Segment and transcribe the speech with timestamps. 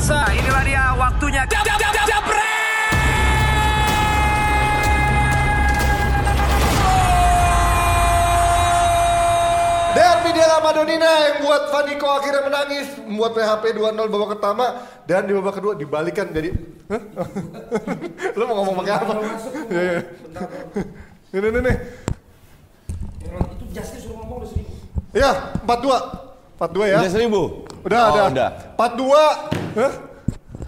[0.00, 1.42] pemirsa, inilah dia waktunya.
[1.44, 2.24] Jab, jab, jab, jab,
[9.90, 14.66] Derby Della Madonnina yang buat Vaniko akhirnya menangis membuat PHP 2-0 babak pertama
[15.04, 16.54] dan di babak kedua dibalikan jadi
[16.88, 17.02] Hah?
[18.38, 19.12] Lu mau ngomong pakai apa?
[19.74, 20.00] Iya, iya.
[21.30, 21.76] Ini nih nih.
[23.28, 24.72] Itu Justin suruh ngomong udah seribu.
[25.14, 26.29] Ya, 4-2.
[26.60, 26.98] 4-2 ya.
[27.00, 27.42] Udah seribu?
[27.80, 28.22] Udah, Oh, ada.
[28.28, 28.48] udah.
[28.76, 29.24] 4-2.
[29.72, 29.92] Hah?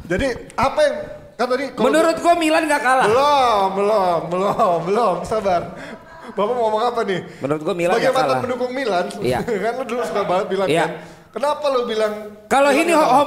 [0.02, 0.96] Jadi apa yang
[1.34, 3.06] kan tadi kalau- Menurut gua Milan gak kalah.
[3.06, 5.62] belum, belum, belum, belum, sabar.
[6.32, 7.20] Bapak mau ngomong apa nih?
[7.38, 8.40] Menurut gua Milan nggak mantan kalah.
[8.40, 9.38] pendukung Milan, Iya.
[9.64, 10.80] kan lu dulu suka banget bilang Iya.
[10.80, 10.90] kan.
[11.32, 12.12] Kenapa lu bilang
[12.46, 13.20] Kalau ini nggak kalah?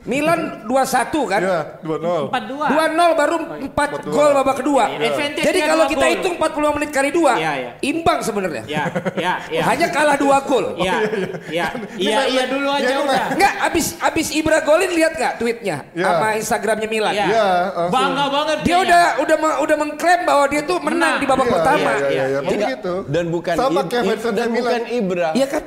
[0.00, 1.40] Milan 2-1 kan?
[1.40, 2.32] Iya, 2-0.
[2.32, 2.72] 4-2.
[2.72, 4.84] 2-0 baru 4 gol babak kedua.
[4.88, 5.12] Iya.
[5.36, 6.12] Jadi dia kalau dua kita gol.
[6.14, 7.70] hitung 40 menit kali 2, Iya, iya.
[7.82, 8.62] imbang sebenarnya.
[8.64, 9.62] Ya, ya, ya.
[9.62, 10.72] Hanya kalah 2 gol.
[10.74, 10.94] Iya,
[11.46, 13.24] iya, iya, iya dulu aja Iya, udah.
[13.30, 16.04] Enggak, abis abis Ibra golin lihat nggak tweetnya Iya.
[16.06, 17.12] sama Instagramnya Milan.
[17.12, 17.26] Iya.
[17.26, 17.92] Iya, langsung.
[17.92, 21.14] Bangga banget Dia udah udah ma- udah mengklaim bahwa dia tuh menang Menang.
[21.18, 21.90] di babak Iya, pertama.
[21.92, 22.76] Iya, iya, iya, Iya.
[23.04, 24.64] Dan bukan sama Ib- kayak Ib- fans dan Milan.
[24.64, 25.28] bukan Ibra.
[25.32, 25.64] Iya kan?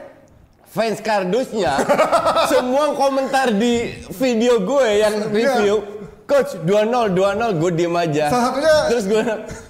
[0.74, 1.78] Fans kardusnya
[2.52, 5.76] semua komentar di video gue yang review
[6.24, 8.32] Coach 2-0, 2-0, gue diem aja.
[8.32, 9.22] Salah satunya- Terus gue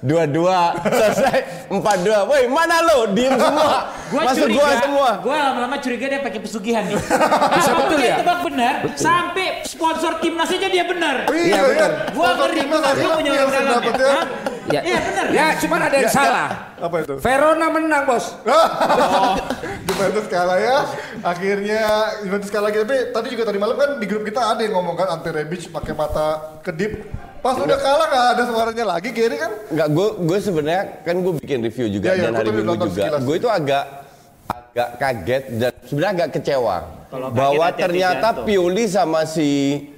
[0.05, 0.53] 2-2,
[1.01, 1.37] selesai
[1.67, 2.29] 4-2.
[2.29, 3.09] Woi, mana lo?
[3.09, 3.89] Diem semua.
[4.13, 5.09] Gua Masuk curiga, gua semua.
[5.17, 6.93] Gua lama-lama curiga dia pakai pesugihan nih.
[7.49, 8.15] Bisa betul ya?
[8.21, 8.73] tebak benar.
[8.93, 11.25] Sampai sponsor timnas aja dia benar.
[11.25, 11.89] Iya, Iya, bener.
[12.13, 14.05] Gua Sponsor ngeri, aja punya orang dalam dapetnya.
[14.05, 14.21] ya.
[14.69, 15.25] Ya, Iya, bener.
[15.33, 16.47] Ya, cuman ada yang salah.
[16.83, 17.15] Apa itu?
[17.15, 18.35] Verona menang, Bos.
[19.87, 20.77] Juventus kalah ya.
[21.23, 21.81] Akhirnya
[22.27, 22.83] Juventus kalah lagi.
[22.83, 25.71] Tapi tadi juga tadi malam kan di grup kita ada yang ngomong kan anti Rebic
[25.71, 27.07] pakai mata kedip.
[27.39, 29.51] Pas udah kalah nggak ada suaranya lagi Gary kan?
[29.71, 33.19] Enggak, gue gue sebenarnya kan gue bikin review juga iya, dan hari tuh Minggu juga.
[33.19, 33.83] Gue itu agak
[34.47, 36.77] agak kaget dan sebenarnya agak kecewa
[37.11, 38.43] Kalau kaget bahwa hati-hati ternyata jatuh.
[38.47, 39.49] Pioli sama si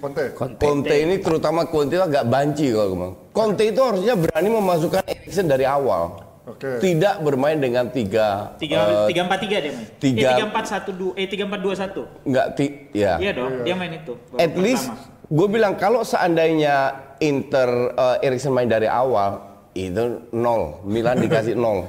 [0.01, 0.25] Conte.
[0.37, 3.13] Conte, ini terutama Conte itu agak banci kalau bilang.
[3.29, 6.24] Conte itu harusnya berani memasukkan Erikson dari awal.
[6.45, 6.77] Oke.
[6.77, 9.87] Tidak bermain dengan tiga Tiga eh, tiga empat tiga dia main.
[9.97, 11.11] tiga- Eh, tiga empat satu dua.
[11.15, 12.01] Eh tiga empat dua satu.
[12.21, 13.17] enggak ti, ya.
[13.17, 13.65] Iya dong.
[13.65, 14.13] Dia main itu.
[14.35, 15.25] At least pertama.
[15.27, 16.75] gue bilang kalau seandainya
[17.19, 19.41] Inter eh, Erikson main dari awal
[19.73, 21.83] itu nol, Milan dikasih nol.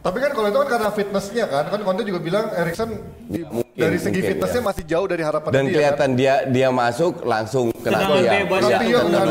[0.00, 2.88] Tapi kan kalau itu kan karena fitnessnya kan, kan Conte juga bilang Erikson
[3.22, 4.66] di- Mungkin, dari segi mungkin, fitnessnya ya.
[4.66, 5.72] masih jauh dari harapan Dan dia.
[5.76, 8.08] kelihatan dia dia masuk langsung kena tiang.
[8.08, 8.24] Kan?
[8.24, 8.32] ya.
[8.64, 9.26] Tapi ya, kan,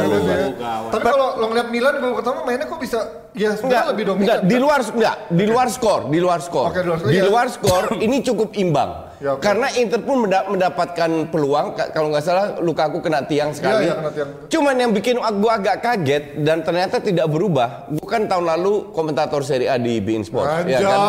[0.93, 0.99] ya.
[1.01, 2.99] Kalau lo ngeliat Milan babak pertama mainnya kok bisa
[3.33, 4.25] ya Enggak, lebih dominan.
[4.25, 6.69] enggak, di luar enggak, di luar skor, di luar skor.
[6.69, 7.25] Oke, di luar skor, Di iya.
[7.25, 9.08] luar skor ini cukup imbang.
[9.19, 9.41] Ya, oke.
[9.41, 13.83] Karena Inter pun menda- mendapatkan peluang ka- kalau nggak salah Lukaku kena tiang sekali.
[13.83, 14.29] iya, kena tiang.
[14.47, 17.91] Cuman yang bikin gua agak kaget dan ternyata tidak berubah.
[17.91, 20.99] Bukan tahun lalu komentator Serie A di Bein Sport, Anjay, ya kan?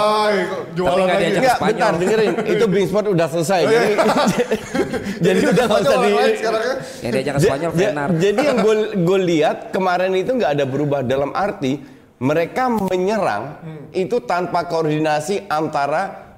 [0.72, 1.22] jualan Tapi nggak lagi.
[1.22, 1.70] diajak Enggak, Spanyol.
[1.70, 2.32] bentar dengerin.
[2.52, 3.60] Itu Bein Sport udah selesai.
[3.60, 3.80] Oh, iya.
[3.80, 4.42] Jadi,
[5.24, 6.10] jadi udah nggak usah di.
[6.10, 6.24] ya.
[7.00, 7.70] Yang diajak ke Spanyol.
[8.18, 8.58] Jadi yang
[9.00, 11.78] gue lihat kemarin itu nggak ada berubah dalam arti
[12.18, 13.44] mereka menyerang
[13.92, 16.29] itu tanpa koordinasi antara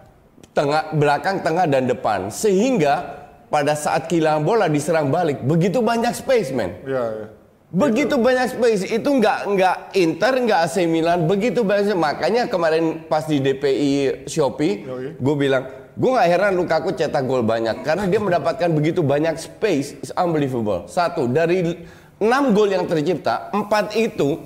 [0.52, 2.28] tengah belakang tengah dan depan.
[2.28, 7.26] Sehingga pada saat kehilangan bola diserang balik begitu banyak space man Iya, iya.
[7.68, 13.28] begitu banyak space itu nggak nggak Inter nggak AC Milan begitu banyak makanya kemarin pas
[13.28, 14.88] di DPI Shopee
[15.20, 20.00] gue bilang gue nggak heran Lukaku cetak gol banyak karena dia mendapatkan begitu banyak space
[20.00, 20.88] is unbelievable.
[20.88, 21.84] Satu dari
[22.16, 24.40] enam gol yang tercipta empat itu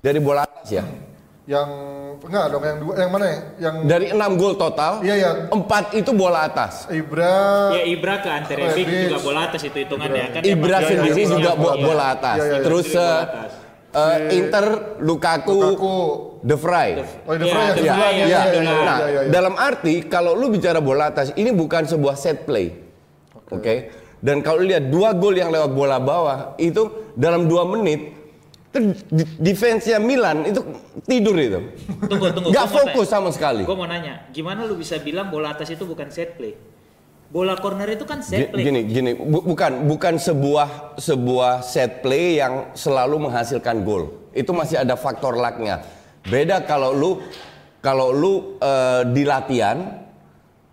[0.00, 0.84] dari bola atas ya
[1.46, 1.68] Yang
[2.20, 3.38] enggak dong yang dua yang mana ya?
[3.60, 5.30] Yang dari enam gol total Iya, iya.
[5.46, 9.02] empat itu bola atas Ibra Ya Ibra ke Ante Rebic Rebic.
[9.06, 10.40] juga bola atas itu hitungannya kan.
[10.42, 11.84] Ibra emang- sendiri iya, juga bo- iya.
[11.84, 12.64] bola atas Iya, iya, iya.
[12.66, 13.52] terus Sendiri bola eh, atas.
[13.94, 14.66] eh, Inter
[15.00, 15.96] Lukaku, Lukaku.
[16.42, 17.94] De Vrij Oh, De Iya, Vrij kedua.
[17.94, 22.14] Vrij, Iya, iya, iya, Nah, dalam arti kalau lu bicara bola atas, ini bukan sebuah
[22.14, 22.74] set play,
[23.46, 23.74] oke?
[24.18, 28.15] Dan kalau lihat dua gol yang lewat bola bawah itu dalam dua menit,
[29.38, 30.60] defense-nya Milan itu
[31.04, 31.60] tidur itu,
[32.06, 32.48] Tunggu, tunggu.
[32.50, 33.64] mau fokus sama sekali.
[33.64, 36.54] Gue mau nanya, gimana lu bisa bilang bola atas itu bukan set play?
[37.26, 38.62] Bola corner itu kan set play.
[38.62, 44.30] Gini, gini, bu- bukan bukan sebuah sebuah set play yang selalu menghasilkan gol.
[44.30, 45.82] Itu masih ada faktor lucknya.
[46.22, 47.10] Beda kalau lu
[47.82, 48.32] kalau lu
[48.62, 50.06] eh, di latihan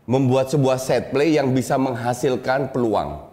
[0.06, 3.33] membuat sebuah set play yang bisa menghasilkan peluang.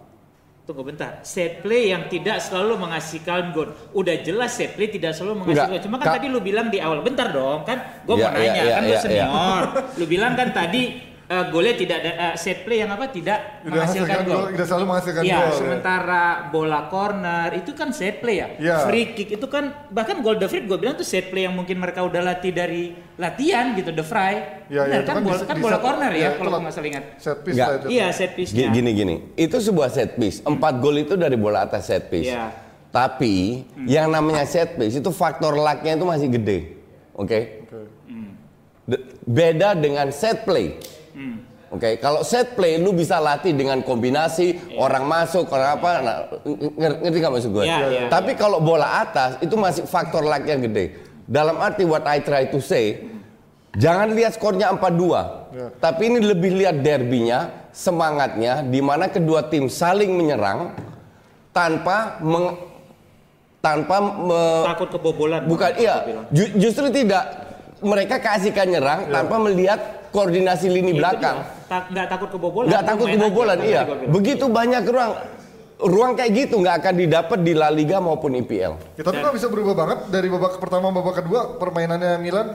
[0.71, 3.75] Tunggu bentar, set play yang tidak selalu menghasilkan gol.
[3.91, 5.87] Udah jelas set play tidak selalu menghasilkan Enggak, gol.
[5.91, 6.15] Cuma kan Kak.
[6.23, 8.07] tadi lu bilang di awal, bentar dong kan.
[8.07, 9.63] Gue Ya, mau nanya, ya, ya, kan lu ya, senior.
[9.99, 13.71] Lu bilang kan tadi eh, golnya tidak ada eh, set play yang apa tidak Tidak
[13.71, 14.35] menghasilkan gol.
[14.35, 15.55] gol, tidak selalu menghasilkan Iya, gol, ya.
[15.55, 18.49] sementara bola corner itu kan set play ya.
[18.53, 18.77] Iya.
[18.85, 21.77] Free kick itu kan bahkan gol De Vrij gue bilang tuh set play yang mungkin
[21.77, 24.67] mereka udah latih dari latihan gitu De Vrij.
[24.67, 26.89] Iya, Benar iya, itu kan, bola kan bola set- corner ya itu kalau nggak salah
[26.89, 27.05] ingat.
[27.17, 27.67] Set piece Nggak.
[27.67, 27.87] lah itu.
[27.89, 30.43] Iya, set piece Gi- Gini gini, itu sebuah set piece.
[30.43, 32.27] Empat gol itu dari bola atas set piece.
[32.29, 32.51] Iya.
[32.91, 33.35] Tapi
[33.85, 36.59] yang namanya set piece itu faktor lucknya itu masih gede,
[37.13, 37.39] oke?
[38.85, 40.75] De- Beda dengan set play.
[41.71, 46.17] Oke, kalau set play lu bisa latih dengan kombinasi orang masuk, orang apa, nah,
[46.75, 47.65] nger- ngerti nggak maksud gue?
[47.65, 50.99] Iya, iya, Tapi kalau bola atas itu masih faktor lucknya gede.
[51.23, 53.07] Dalam arti what I try to say,
[53.73, 60.11] jangan lihat skornya 4-2, tapi ini lebih lihat derbynya, semangatnya, di mana kedua tim saling
[60.11, 60.75] menyerang
[61.51, 62.59] tanpa meng,
[63.61, 65.47] tanpa me- Takut kebobolan.
[65.47, 67.47] bukan iya, ju- justru tidak
[67.79, 71.37] mereka kasihkan nyerang tanpa melihat koordinasi lini Itu belakang.
[71.41, 71.67] dia.
[71.67, 72.67] Tak- nggak takut kebobolan.
[72.67, 75.13] nggak takut kebobolan aja, iya begitu banyak ruang
[75.81, 79.47] ruang kayak gitu nggak akan didapat di La Liga maupun IPL Ya, tapi kok bisa
[79.47, 82.47] berubah banget dari babak pertama babak kedua permainannya Milan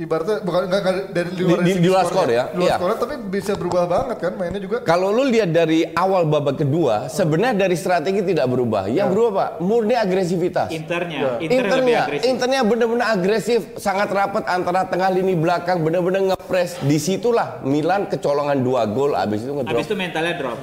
[0.00, 2.44] ibaratnya bukan enggak, enggak dari luar Di- di- luar skor ya?
[2.46, 2.74] Di luar Iya.
[2.74, 4.76] skornya, tapi bisa berubah banget kan mainnya juga.
[4.82, 9.50] kalau lu lihat dari awal babak kedua sebenarnya dari strategi tidak berubah yang berubah pak
[9.60, 12.24] murni agresivitas Internya, Inter lebih Internya, agresif.
[12.26, 16.80] internya benar-benar agresif, sangat rapat antara tengah lini belakang, benar-benar ngepres.
[16.80, 19.74] Di situlah Milan kecolongan dua gol, abis itu ngedrop.
[19.74, 20.56] Habis itu mentalnya drop.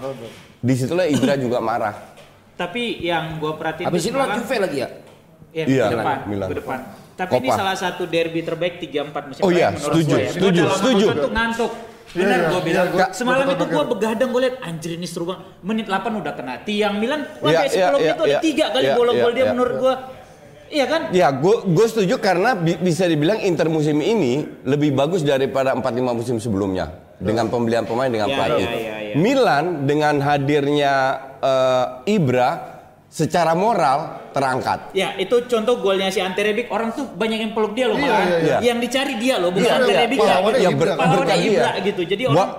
[0.57, 1.93] Di situlah Ibra juga marah.
[2.53, 4.89] Tapi yang gue perhatiin Habis itu lah semalam- Juve lagi ya.
[5.53, 6.47] Iya, ke depan, Milan.
[6.47, 6.79] ke depan.
[7.17, 7.57] Tapi ini Copa.
[7.57, 10.23] salah satu derby terbaik 3-4 musim Oh iya, menurut setuju, gua ya.
[10.23, 11.05] Gua setuju, dalam setuju.
[11.17, 11.71] tuh ngantuk.
[12.07, 12.85] Iya, Benar iya, gue bilang.
[12.85, 15.41] iya, gua- Semalam gua itu gue begadang gue liat anjir ini seru banget.
[15.59, 17.21] Menit 8 udah kena tiang Milan.
[17.37, 18.39] Wah Iya, kayak iya, 10 menit iya, tuh ada iya.
[18.39, 19.51] tiga kali Iya, bola-gol iya, dia iya.
[19.51, 19.95] menurut gue.
[20.67, 21.01] Iya kan?
[21.11, 25.81] Ya, gue setuju karena bi- bisa dibilang Inter musim ini lebih bagus daripada 4-5
[26.11, 28.61] musim sebelumnya dengan pembelian pemain dengan Ya, pelatih.
[28.61, 29.13] ya, ya, ya.
[29.15, 30.93] Milan dengan hadirnya
[31.39, 32.76] eh, Ibra
[33.07, 34.91] secara moral terangkat.
[34.91, 38.05] Ya itu contoh golnya si Ante Rebic orang tuh banyak yang peluk dia loh Iya,
[38.05, 38.57] iya, iya.
[38.61, 39.99] Yang dicari dia loh bukan Iya, Ante iya.
[40.03, 40.27] Rebic ya.
[40.27, 40.75] Ya, Ibra.
[40.75, 41.49] ber- Pahlawannya dia.
[41.49, 42.01] Ibra gitu.
[42.03, 42.51] Jadi Wa- orang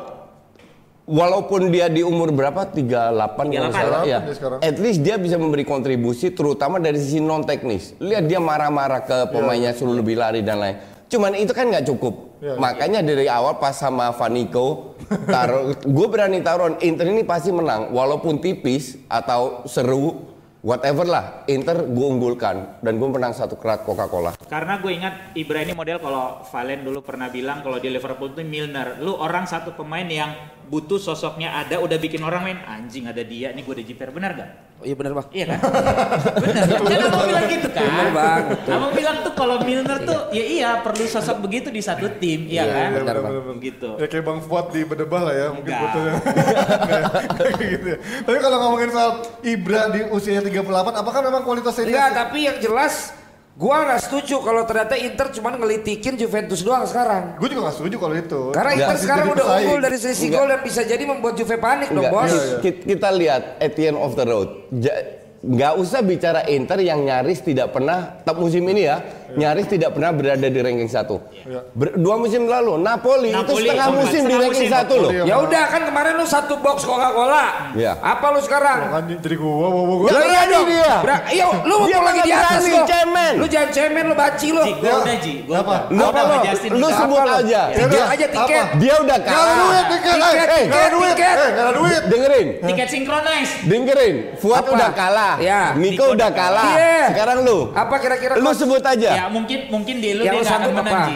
[1.08, 3.80] Walaupun dia di umur berapa 38 kalau 38.
[3.80, 4.18] salah ya.
[4.60, 7.96] At least dia bisa memberi kontribusi terutama dari sisi non teknis.
[7.96, 10.76] Lihat dia marah-marah ke pemainnya suruh lebih lari dan lain.
[11.08, 12.36] Cuman itu kan nggak cukup.
[12.44, 12.60] Iya.
[12.60, 18.36] Makanya dari awal pas sama Vaniko taruh gue berani taruh Inter ini pasti menang walaupun
[18.38, 20.28] tipis atau seru
[20.62, 24.34] whatever lah Inter gue unggulkan dan gue menang satu kerat Coca-Cola.
[24.46, 28.42] Karena gue ingat Ibra ini model kalau Valen dulu pernah bilang kalau di Liverpool itu
[28.42, 28.98] Milner.
[29.02, 30.34] Lu orang satu pemain yang
[30.68, 34.32] butuh sosoknya ada udah bikin orang main anjing ada dia nih gue udah jiper benar
[34.36, 34.50] gak?
[34.78, 35.26] Oh iya benar bang.
[35.34, 35.58] Iya kan?
[36.38, 37.10] benar kan?
[37.10, 37.82] Abang bilang gitu kan?
[37.82, 38.42] Benar, Bang.
[38.46, 38.70] Betul.
[38.70, 42.62] Abang bilang tuh kalau Milner tuh ya iya perlu sosok begitu di satu tim, iya
[42.62, 42.78] Iya, kan?
[42.78, 43.58] iya, benar, Bang.
[43.58, 43.88] Gitu.
[43.98, 45.72] Ya kayak Bang Fuad di Bedebah lah ya, mungkin.
[45.74, 47.98] Kayak gitu ya.
[48.22, 49.10] Tapi kalau ngomongin soal
[49.42, 50.62] Ibra di usia 38,
[50.94, 53.17] apakah memang kualitasnya Enggak, tapi yang jelas
[53.58, 57.34] gua nggak setuju kalau ternyata Inter cuma ngelitikin Juventus doang sekarang.
[57.36, 58.40] Gue juga gak setuju kalau itu.
[58.54, 58.70] Karena.
[58.72, 59.58] Inter sekarang jadi udah pesaing.
[59.60, 62.30] unggul dari selisih gol dan bisa jadi membuat Juve panik dong Enggak, bos.
[62.30, 62.58] Iya, iya.
[62.62, 64.48] ki- kita lihat at the end of the road.
[64.72, 65.02] Ja-
[65.38, 68.98] nggak usah bicara Inter yang nyaris tidak pernah tak musim ini ya
[69.30, 71.20] nyaris tidak pernah berada di ranking satu.
[71.38, 71.60] Iya.
[71.70, 74.76] Ber- dua musim lalu Napoli, itu Napoli, setengah bukan, musim di setengah ranking musim.
[74.78, 75.10] satu loh.
[75.10, 77.46] Napoli, Ya udah kan kemarin lu satu box Coca-Cola.
[77.74, 77.92] Iya.
[77.98, 78.78] Apa lu sekarang?
[78.88, 80.08] Kan jadi gua, gua, gua, gua.
[80.08, 80.92] Lah iya berani dia.
[81.28, 82.82] Iya, lu mau lagi di atas lo.
[82.84, 83.32] cemen.
[83.34, 84.62] Lu jangan cemen lu banci lu.
[84.64, 84.94] Ji, gue Ya.
[84.96, 85.76] udah Ji, Apa?
[85.88, 86.36] Lu, Apa lu
[86.78, 86.88] juga.
[86.94, 87.60] sebut aja.
[87.68, 88.66] Ya Tiket udah, aja tiket.
[88.78, 89.84] Dia udah Gak ada duit, kalah.
[89.88, 91.36] tiket, Tiket, eh, gak tiket, duit, tiket.
[91.36, 92.02] eh, gak ada duit.
[92.08, 93.48] Dengerin, Tiket sinkronis.
[93.62, 94.16] dengerin.
[94.38, 95.34] Fuad udah kalah.
[95.38, 95.62] Ya.
[95.74, 96.70] Niko udah kalah.
[96.70, 97.04] Iya.
[97.12, 97.58] Sekarang lu.
[97.72, 99.10] Apa kira-kira Lu sebut aja.
[99.18, 101.10] Ya mungkin mungkin di lu Yang dia akan menang apa?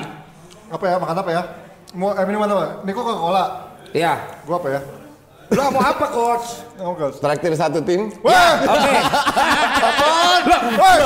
[0.75, 1.43] Apa ya, makan apa ya?
[1.95, 2.65] Mau, eh, minuman apa?
[2.83, 3.45] Niko Coca-Cola.
[3.95, 4.19] Ya.
[4.43, 4.81] Gua apa ya?
[5.53, 6.49] Lu mau apa coach?
[6.83, 6.97] Oh.
[7.15, 8.11] Traktir satu tim.
[8.25, 8.91] Wah, Oke.
[9.79, 10.43] apaan?
[10.75, 10.99] Woi,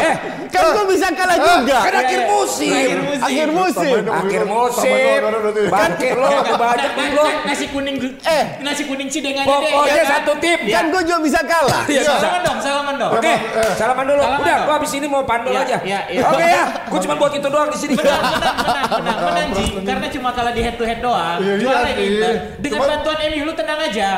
[0.48, 1.78] Kan gua bisa kalah juga.
[1.84, 2.72] Kan akhir musim.
[2.72, 3.20] Akhir musim.
[3.20, 3.92] Akhir musim.
[4.08, 5.68] Akhir musim.
[5.68, 7.24] Bangke lo, banyak lo.
[7.28, 9.44] na- nasi kuning eh nasi kuning aja deh.
[9.44, 10.12] Pokoknya ya kan?
[10.16, 10.58] satu tim.
[10.64, 11.82] Kan gua juga bisa kalah.
[11.84, 12.02] Iya.
[12.06, 13.12] Salaman dong, salaman dong.
[13.20, 13.34] Oke,
[13.76, 14.22] salaman dulu.
[14.22, 15.76] Udah, gua habis ini mau pandol Iya, aja.
[15.84, 16.22] iya, iya.
[16.24, 17.94] Oke ya, gua cuma buat itu doang di sini.
[17.96, 18.56] Menang, menang,
[18.96, 19.64] menang, menang, Ji.
[19.84, 21.36] Karena cuma kalah di head to head doang.
[21.42, 21.90] Iya, iya, Juara.
[21.92, 22.32] Inter.
[22.64, 24.08] Dengan bantuan MU lu tenang aja.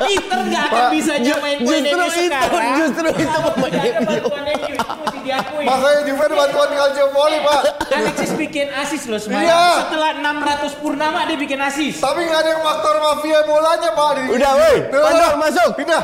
[0.00, 2.74] Inter nggak akan bisa nyamain poin justru MU itu, sekarang.
[2.80, 4.00] justru itu pemain MU.
[4.00, 5.64] bantuan MU itu mesti diakui.
[5.68, 7.60] Makanya Juve ada bantuan Calciopoli, Pak.
[7.90, 9.44] Alexis bikin asis loh semalam.
[9.44, 9.64] Iya.
[9.84, 11.94] Setelah 600 purnama dia bikin asis.
[12.00, 14.08] Tapi nggak ada yang faktor mafia bolanya, Pak.
[14.16, 14.76] Di- Udah, woi.
[14.88, 15.70] Pandol, masuk.
[15.76, 16.02] Pindah.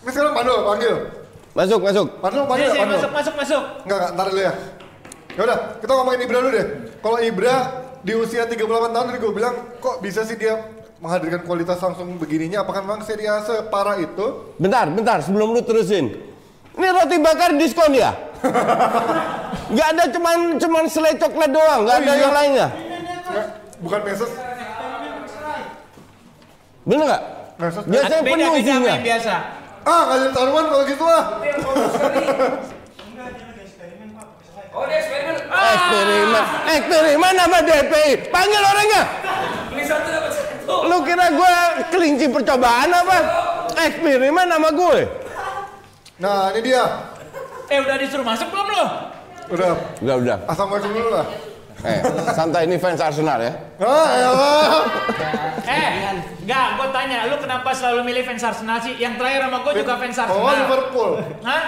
[0.00, 0.94] Ini sekarang Pandol, panggil.
[1.54, 2.06] Masuk, masuk.
[2.18, 2.96] Pandol, Ayo, panggil, sih, Pandol.
[2.96, 3.62] masuk, masuk, masuk.
[3.84, 4.52] Enggak, enggak, ntar dulu ya.
[5.34, 6.66] Ya udah, kita ngomongin Ibra dulu deh.
[6.98, 7.54] Kalau Ibra
[8.00, 10.60] di usia 38 tahun tadi gue bilang kok bisa sih dia
[11.04, 16.16] menghadirkan kualitas langsung begininya apakah memang Serie A separah itu Bentar, bentar sebelum lu terusin.
[16.74, 18.16] Ini roti bakar diskon ya?
[19.76, 22.20] Gak ada cuman cuman selai coklat doang, gak Oh ada iya.
[22.20, 22.68] yang lainnya.
[23.24, 23.46] Nggak,
[23.80, 24.30] bukan meses
[26.84, 27.22] Bener gak?
[27.54, 28.92] meses Biasanya Beda penuh isinya.
[28.92, 29.34] yang biasa.
[29.84, 31.24] ah nggak jadi taruhan kalau gitu ah
[34.74, 35.36] Oh dia eksperimen.
[35.46, 38.12] Eksperimen, eksperimen sama DPI.
[38.26, 39.02] Panggil orangnya.
[39.70, 40.73] Beli satu dapat satu.
[40.84, 41.52] Lu kira gue
[41.88, 43.16] kelinci percobaan apa?
[43.76, 45.00] Eksperimen sama gue.
[46.14, 46.84] nah ini dia
[47.66, 48.84] Eh udah disuruh masuk belum lo?
[49.46, 50.36] udah Udah, udah.
[50.46, 51.26] assalamualaikum dulu lah
[51.82, 52.00] Eh,
[52.32, 53.52] santai ini fans Arsenal ya.
[53.76, 54.82] ah elah
[55.60, 55.90] Eh,
[56.40, 58.94] enggak, gue tanya, lu kenapa selalu milih fans Arsenal sih?
[58.94, 60.54] Yang terakhir sama gue juga fans oh Arsenal.
[60.56, 61.10] Liverpool
[61.42, 61.62] Hah?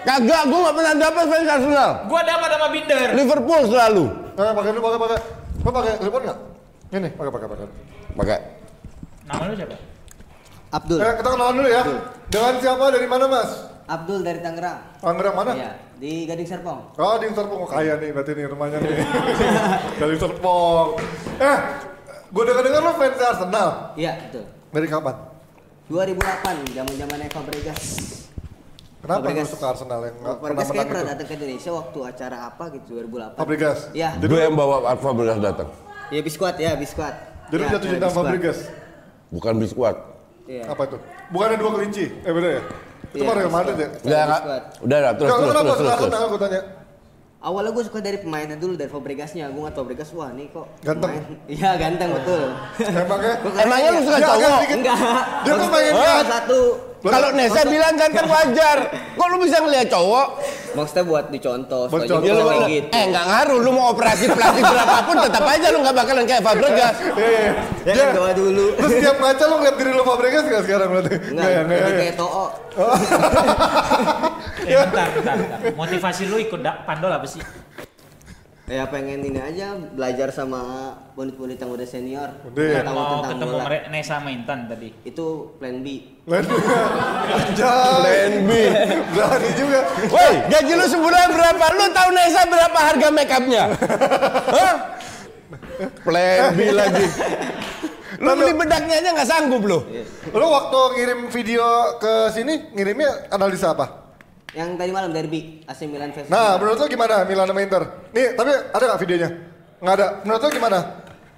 [0.00, 1.90] Kagak, gue gak pernah dapat fans Arsenal.
[2.06, 3.06] Gue dapat sama Binder.
[3.12, 4.04] Liverpool selalu.
[4.32, 5.18] eh pakai dulu pakai pakai
[5.58, 6.38] lo pakai telepon nggak
[6.98, 7.66] ini pakai pakai pakai
[8.14, 8.38] Pakai.
[9.24, 9.76] Nama lu siapa?
[10.68, 10.98] Abdul.
[10.98, 11.82] eh kita kenalan dulu ya
[12.26, 13.50] dengan siapa dari mana mas
[13.86, 14.98] Abdul dari Tangerang.
[14.98, 16.80] Tangerang mana Iya, di Gading Serpong.
[16.96, 18.98] Oh di Serpong oh, kaya nih berarti nih rumahnya nih
[20.02, 20.98] dari Serpong
[21.38, 21.58] eh
[22.26, 24.44] gue dengar dengar lo fans Arsenal Iya, betul.
[24.72, 25.14] dari kapan
[25.86, 27.82] 2008 zaman-zaman Eva Bregas.
[28.98, 29.46] kenapa Fabregas.
[29.46, 32.88] suka Arsenal yang nggak pernah menang pernah itu datang ke Indonesia waktu acara apa gitu
[33.00, 33.38] 2008.
[33.38, 34.10] Fabregas Iya.
[34.18, 35.70] Gue yang bawa Fabregas datang.
[36.06, 37.14] Iya biskuat ya, biskuat.
[37.46, 38.58] jadi ya, jatuh cinta Fabregas
[39.30, 39.96] Bukan biskuat.
[40.46, 40.62] Iya.
[40.70, 40.96] apa itu
[41.34, 42.62] bukannya dua kelinci eh beda ya
[43.10, 43.50] itu mah Real.
[43.50, 44.22] Madrid ya Udah.
[44.22, 45.90] Udah, udah, terus, terus, kenapa terus, terus, terus.
[46.06, 46.60] Arsenal gue tanya
[47.36, 49.46] Awalnya gue suka dari pemainnya dulu dari Fabregasnya.
[49.54, 51.12] Gue ngeliat Fabregas wah nih kok Ganteng.
[51.46, 52.42] Iya ganteng betul.
[53.06, 54.02] emangnya Emangnya lu ya.
[54.02, 54.60] suka Nggak, cowok?
[54.66, 54.98] Enggak.
[55.44, 55.94] dia kan pengen
[56.26, 56.60] satu.
[57.06, 58.78] Kalau Nesa bilang ganteng wajar.
[59.16, 60.26] Kok lu bisa ngeliat cowok?
[60.76, 61.88] Maksudnya buat dicontoh.
[61.88, 62.26] Buat contoh.
[62.28, 62.88] Ya, lu, kayak gitu.
[62.92, 66.96] eh nggak ngaruh, lu mau operasi plastik berapapun tetap aja lu nggak bakalan kayak Fabregas.
[67.16, 67.52] Iya, iya.
[67.88, 68.66] Ya kan doa dulu.
[68.76, 71.14] Terus setiap ngaca lo ngeliat diri lo Fabregas nggak sekarang berarti?
[71.16, 72.00] Enggak, ya, enggak lebih ya.
[72.04, 72.46] kayak To'o.
[74.66, 75.58] Eh, bentar, bentar, bentar.
[75.78, 77.40] Motivasi lu ikut dak pandol apa sih?
[78.66, 80.58] Ya pengen ini aja belajar sama
[81.14, 82.34] bonit-bonit yang udah senior.
[82.42, 82.82] Udah.
[82.82, 83.62] Tahu Mau tentang ketemu bola.
[83.62, 84.90] mere- Nesa sama Intan tadi.
[85.00, 86.18] Itu plan B.
[86.26, 86.42] Lain
[87.30, 87.62] Anjay.
[87.94, 88.50] Plan B.
[89.14, 89.80] Berani juga.
[90.10, 91.64] Woi, gaji lu sebulan berapa?
[91.72, 93.64] Lu tahu Nesa berapa harga make upnya?
[94.50, 94.74] Hah?
[96.02, 97.06] Plan B lagi.
[98.18, 99.78] Lu beli bedaknya aja nggak sanggup lu.
[100.32, 101.62] Lo waktu ngirim video
[101.98, 104.05] ke sini ngirimnya analisa apa?
[104.56, 107.82] Yang tadi malam derby AC Milan versus Nah, menurut lo gimana Milan sama Inter?
[108.16, 109.28] Nih, tapi ada nggak videonya?
[109.84, 110.06] Nggak ada.
[110.24, 110.78] Menurut lo gimana?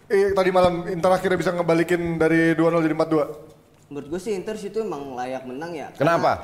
[0.07, 3.91] Eh, tadi malam Inter akhirnya bisa ngebalikin dari 2-0 jadi 4-2.
[3.91, 5.91] Menurut gue sih Inter situ emang layak menang ya.
[5.99, 6.39] Kenapa?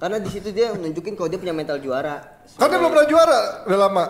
[0.00, 2.40] Karena, karena di situ dia nunjukin kalau dia punya mental juara.
[2.56, 3.38] Kan dia belum pernah juara
[3.68, 4.04] udah lama.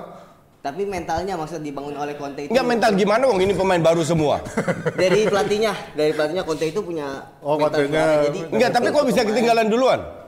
[0.64, 2.54] Tapi mentalnya maksud dibangun oleh Conte itu.
[2.54, 4.38] Enggak mental gimana wong ini pemain baru semua.
[5.02, 8.30] Dari pelatihnya, dari pelatihnya Conte itu punya Oh, mental juara.
[8.30, 10.23] Jadi Enggak, tapi kok bisa ketinggalan duluan?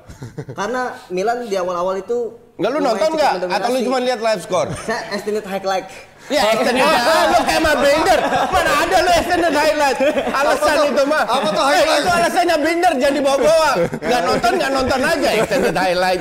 [0.52, 3.32] Karena Milan di awal-awal itu Enggak lu nonton cukup nggak?
[3.52, 4.68] Atau lu cuma lihat live score?
[4.88, 5.86] Saya estimate highlight.
[6.26, 8.18] Ya extended highlight, lu kayak mah Binder.
[8.50, 9.98] Mana ada lu extended highlight?
[10.26, 11.22] Alasan itu mah.
[11.22, 12.00] Apa tuh Eh, highlight?
[12.00, 13.70] itu alasannya Binder jadi bawa-bawa.
[13.94, 16.20] Gak nonton, gak nonton aja extended highlight.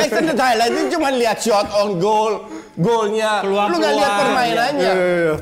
[0.00, 2.32] Extended highlight itu cuma lihat shot on goal,
[2.78, 3.44] golnya.
[3.44, 4.80] Lu gak lihat permainannya.
[4.86, 5.34] Iya, iya,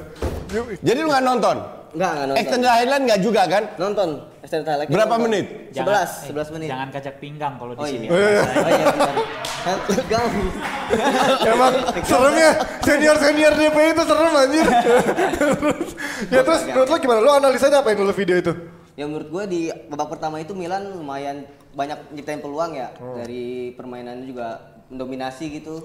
[0.50, 0.62] iya.
[0.82, 1.56] Jadi lu gak nonton?
[1.92, 2.40] Enggak, enggak nonton.
[2.40, 3.62] Extended highlight gak juga kan?
[3.76, 4.08] Nonton
[4.40, 4.88] extended highlight.
[4.88, 5.24] Berapa nonton.
[5.28, 5.46] menit?
[5.70, 6.68] 11, 11 menit.
[6.68, 8.06] Jangan kacak pinggang kalau di Oh sini.
[8.06, 8.16] iya.
[8.16, 8.42] iya.
[8.42, 9.14] Oh iya, bentar.
[9.86, 10.26] Tegang.
[11.52, 11.72] Emang
[12.02, 14.66] seremnya senior senior DP itu serem anjir.
[16.32, 17.20] ya terus menurut lo gimana?
[17.20, 18.52] Lo analisanya apa dulu video itu?
[18.92, 23.16] Ya menurut gua di babak pertama itu Milan lumayan banyak nyiptain peluang ya Hmm.
[23.16, 24.48] dari permainannya juga
[24.88, 25.84] mendominasi gitu.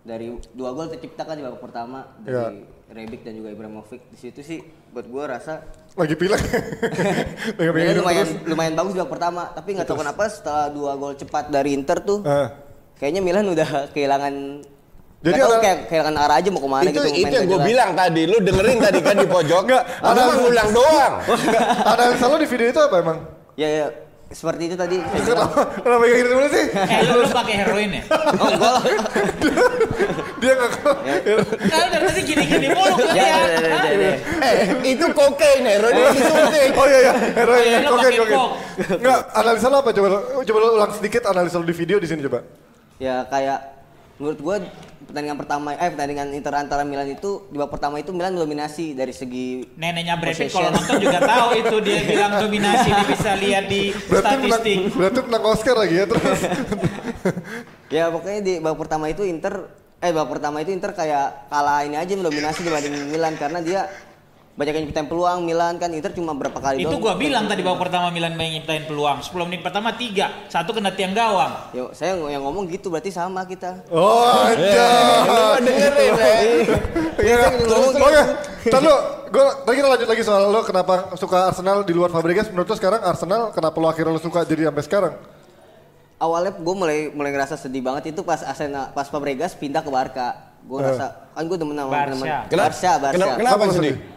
[0.00, 2.50] Dari dua gol terciptakan di babak pertama Iya.
[2.50, 4.00] dari Rebic dan juga Ibrahimovic.
[4.06, 4.62] Di situ sih
[4.96, 5.60] buat gua rasa
[5.92, 6.40] Lagi pilek.
[7.56, 8.44] Lagi hidup lumayan terus.
[8.44, 12.00] lumayan bagus di babak pertama, tapi nggak tahu kenapa setelah dua gol cepat dari Inter
[12.00, 12.52] tuh Ah.
[12.96, 14.34] kayaknya Milan udah kehilangan
[15.18, 17.00] Jadi Nggak tahu ada- kayak kehilangan arah aja mau ke mana itu gitu.
[17.02, 19.60] itu main yang nggak gue bilang tadi, lu dengerin tadi kan di pojok.
[19.64, 21.12] Enggak, Lu ada- mah ngulang doang.
[21.26, 23.18] Enggak, analisa lo di video itu apa emang?
[23.54, 23.86] Ya ya
[24.26, 25.50] seperti itu tadi saya bilang.
[25.54, 26.64] Kenapa, kayak gitu dulu sih?
[26.74, 28.02] Eh lu, lu pakai heroin ya?
[28.10, 28.82] Oh, enggak lah.
[30.42, 30.70] Dia nggak
[31.66, 33.38] Kan dari tadi gini-gini mulu kan Ya, ya.
[33.38, 34.14] ya, ya, ya, ya.
[34.44, 34.58] Eh,
[34.92, 36.70] itu kokain, heroin itu suntik.
[36.74, 37.56] Oh iya iya, heroin.
[37.56, 38.34] Oh iya, lo Oke pakai oke.
[38.34, 38.48] kok.
[39.00, 40.08] Enggak, analisa lo apa coba?
[40.42, 42.42] Coba lo ulang sedikit analisa lo di video di sini coba.
[42.96, 43.75] Ya kayak
[44.16, 44.56] menurut gua
[45.06, 49.12] pertandingan pertama eh pertandingan Inter antara Milan itu di babak pertama itu Milan dominasi dari
[49.12, 50.56] segi Neneknya Brad Pitt Possession.
[50.56, 54.78] kalau nonton juga tahu itu dia bilang dominasi dia bisa lihat di Berarti menang, statistik.
[54.92, 56.40] berarti menang Oscar lagi ya terus.
[57.96, 59.54] ya pokoknya di babak pertama itu Inter
[59.96, 63.80] eh babak pertama itu Inter kayak kalah ini aja mendominasi dibanding Milan karena dia
[64.56, 67.04] banyak yang nyiptain peluang Milan kan Inter cuma berapa kali Itu doang.
[67.04, 69.20] gua bilang tadi babak pertama Milan main nyiptain peluang.
[69.20, 71.76] 10 menit pertama 3, satu kena tiang gawang.
[71.76, 73.84] Yo, saya yang ngomong gitu berarti sama kita.
[73.92, 74.48] Oh.
[74.48, 76.34] Lu mah dengerin ya.
[77.20, 78.22] Iya, terus oke.
[78.72, 78.94] Ntar lu,
[79.28, 82.48] gue lagi kita lanjut lagi soal lo kenapa suka Arsenal di luar Fabregas.
[82.48, 85.14] Menurut lo sekarang Arsenal kenapa lo akhirnya lo suka jadi sampai sekarang?
[86.16, 90.56] Awalnya gue mulai mulai ngerasa sedih banget itu pas Arsenal pas Fabregas pindah ke Barca.
[90.64, 92.08] Gue ngerasa kan gue demen sama Barca.
[92.08, 92.68] temen Kenapa?
[92.72, 93.12] Barca, Barca.
[93.20, 94.15] Kenapa, kenapa Kenapa sedih?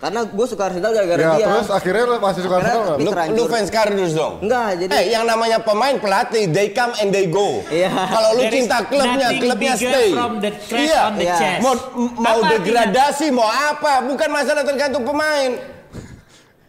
[0.00, 1.44] Karena gue suka Arsenal gara-gara Ya, dia.
[1.44, 4.34] terus akhirnya lo masih suka Akhirnya Arsenal Lu, lu fans kardus dong?
[4.40, 7.60] Enggak, jadi Eh, yang namanya pemain pelatih, they come and they go.
[7.68, 7.92] Iya.
[8.08, 10.16] Kalau lu cinta klubnya, klubnya stay.
[10.16, 11.00] from the crest iya.
[11.04, 11.36] on the Iya.
[11.36, 11.60] chest.
[11.60, 11.74] Mau
[12.16, 14.00] mau Apa degradasi, mau apa?
[14.02, 15.60] Bukan masalah tergantung pemain.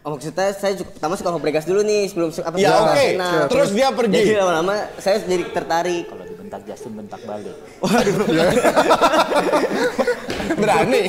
[0.02, 2.90] Oh, maksudnya saya juga, pertama suka Fabregas dulu nih sebelum apa Ya oke.
[2.92, 3.40] Arsenal.
[3.48, 4.18] Terus dia pergi.
[4.18, 6.04] Jadi lama-lama saya jadi tertarik.
[6.04, 7.56] Kalau dibentak Justin bentak balik.
[10.52, 11.02] Berani.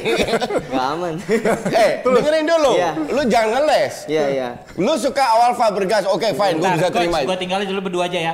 [0.72, 1.14] Gak aman.
[1.68, 2.72] eh, dengerin dulu.
[2.74, 2.92] Iya.
[3.12, 4.08] Lu jangan ngeles.
[4.08, 4.50] Iya iya.
[4.80, 8.20] Lu suka awal Fabregas, oke fine, gue bisa coach, terima gua tinggalin dulu berdua aja
[8.22, 8.34] ya.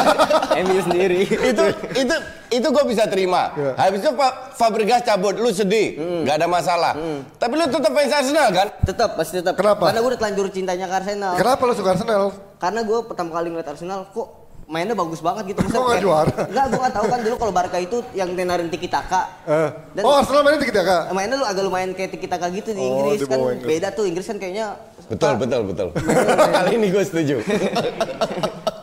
[0.62, 1.24] MU sendiri.
[1.24, 1.64] itu
[1.96, 2.14] itu
[2.52, 3.56] itu gue bisa terima.
[3.56, 3.72] Iya.
[3.80, 6.92] Habis itu Fa- Fabregas cabut, lu sedih, nggak ada masalah.
[7.40, 8.68] Tapi lu tetap fans Arsenal kan?
[8.84, 9.56] Tetap pasti tetap.
[9.56, 9.88] Kenapa?
[9.88, 11.32] Karena gue udah telanjur cintanya ke Arsenal.
[11.34, 12.22] Kenapa lo suka Arsenal?
[12.60, 14.41] Karena gue pertama kali ngeliat Arsenal kok
[14.72, 15.60] mainnya bagus banget gitu.
[15.62, 16.32] Kok nggak juara?
[16.42, 19.28] Enggak, gue gak tahu kan dulu kalau Barca itu yang tenarin tiki taka.
[19.44, 19.68] Eh.
[19.92, 21.02] Dan- Oh Arsenal mainnya dikit ya kak?
[21.12, 23.68] Mainnya lu agak lumayan kayak tiki taka gitu di Oh, Inggris di kan Inggris.
[23.68, 24.66] beda tuh Inggris kan kayaknya
[25.04, 25.88] Betul, betul, betul.
[26.56, 27.36] Kali ini gue setuju.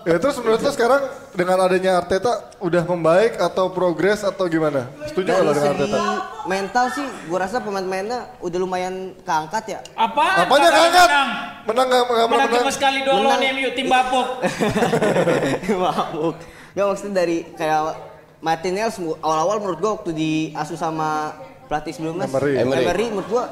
[0.01, 1.01] Ya terus menurut lo sekarang
[1.34, 4.86] dengan adanya Arteta udah membaik atau progres atau gimana?
[5.05, 6.00] Setuju lo dengan segi Arteta?
[6.46, 9.79] Mental sih gue rasa pemain-pemainnya udah lumayan keangkat ya.
[9.96, 10.46] Apa?
[10.46, 11.08] Apanya keangkat?
[11.10, 11.29] Menang.
[11.65, 12.62] Menang nggak nggak Menang menang?
[12.63, 13.39] cuma sekali doang Menang.
[13.41, 14.27] lawan MU tim bapuk.
[15.84, 16.36] Mabuk.
[16.69, 17.81] Gak maksudnya dari kayak
[18.39, 21.36] Martinez awal-awal menurut gua waktu diasuh sama
[21.67, 22.53] pelatih sebelumnya Emery.
[22.55, 23.05] Emery.
[23.12, 23.43] menurut gua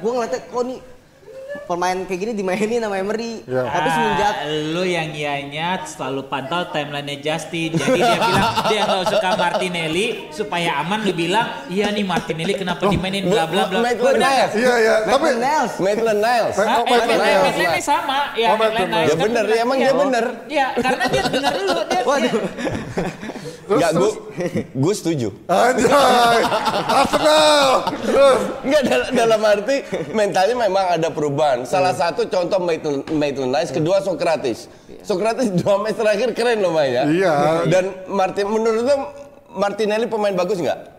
[0.00, 0.78] gua ngeliatnya kok nih
[1.62, 3.44] pemain kayak gini dimainin sama Emery.
[3.44, 3.62] Ya.
[3.64, 7.70] Tapi semenjak Ah, lu yang ianya selalu pantau timelinenya Justin.
[7.72, 12.86] Jadi dia bilang dia nggak suka Martinelli supaya aman lu bilang iya nih Martinelli kenapa
[12.86, 13.78] dimainin bla bla bla.
[13.80, 14.26] Maitland Bener.
[14.26, 14.52] Niles.
[14.54, 14.94] Iya iya.
[15.02, 15.72] Tapi Maitland Niles.
[15.78, 16.54] Maitland Niles.
[16.54, 16.74] Ma- Hah?
[16.74, 17.42] Oh, Eh, Maitland Niles.
[17.42, 20.24] Maitland Niles sama ya Oh, Maitland Niles Ya kan bener, emang dia bener.
[20.46, 22.02] Iya, karena dia dengar dulu dia.
[23.72, 24.14] Terus Enggak, gue terus
[24.74, 25.28] gue setuju.
[25.46, 26.40] anjay
[26.84, 27.68] Arsenal.
[28.02, 29.76] Terus Enggak dal- dalam arti
[30.12, 31.64] mentalnya memang ada perubahan.
[31.64, 34.68] Salah satu contoh Maitland, Maitland Niles, kedua Socrates.
[35.00, 37.08] Socrates dua match terakhir keren loh mainnya.
[37.08, 37.34] Iya.
[37.66, 38.96] Dan Martin menurut lo
[39.50, 40.92] Martinelli pemain bagus nggak?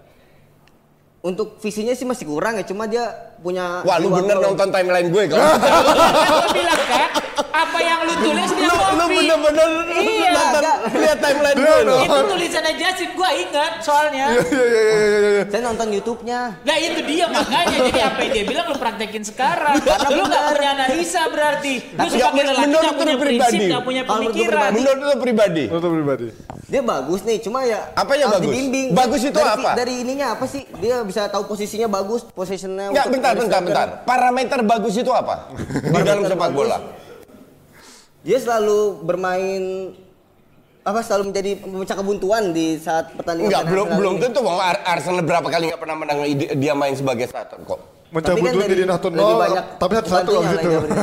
[1.24, 3.08] untuk visinya sih masih kurang ya, cuma dia
[3.39, 7.10] punya Wah lu bener nonton timeline gue kalau Gue bilang kan,
[7.47, 10.12] apa yang lu tulis dia lu, bener-bener Iya.
[10.99, 11.99] Lihat timeline Dia gue loh.
[12.03, 14.25] Itu tulisannya Justin, gua ingat soalnya.
[14.34, 15.43] Iya iya iya iya iya.
[15.49, 16.39] Saya nonton YouTube-nya.
[16.62, 19.75] Nah itu dia makanya jadi apa yang dia bilang lu praktekin sekarang.
[19.82, 21.73] Karena lu nggak punya analisa berarti.
[21.93, 23.49] Lu sebagai lelaki menurut nggak punya lu pribadi.
[23.49, 24.69] prinsip, nggak punya menurut lu pemikiran.
[24.73, 25.63] Menurut lo pribadi.
[25.69, 26.27] Menurut pribadi.
[26.63, 28.49] Dia bagus nih, cuma ya Apanya harus bagus?
[28.49, 28.88] dibimbing.
[28.97, 29.71] Bagus itu dari, apa?
[29.77, 30.63] Dari ininya apa sih?
[30.82, 32.89] Dia bisa tahu posisinya bagus, positionnya.
[32.89, 33.88] Enggak, bentar, bentar, bentar.
[34.08, 35.53] Parameter bagus itu apa?
[35.53, 36.82] Di dalam sepak bola.
[38.23, 39.91] Dia selalu bermain
[40.84, 43.48] apa selalu menjadi pemecah kebuntuan di saat pertandingan.
[43.50, 44.60] Enggak, belum belum tentu Bang.
[44.60, 47.80] Ar- Arsenal berapa kali nggak pernah menang di- dia main sebagai starter kok.
[48.12, 50.62] Mencabut Tapi kan duit dari- di Nahtun lebih nol, banyak tapi satu-satu kebantunya abis lah
[50.62, 50.69] itu.
[50.69, 51.00] dia bener.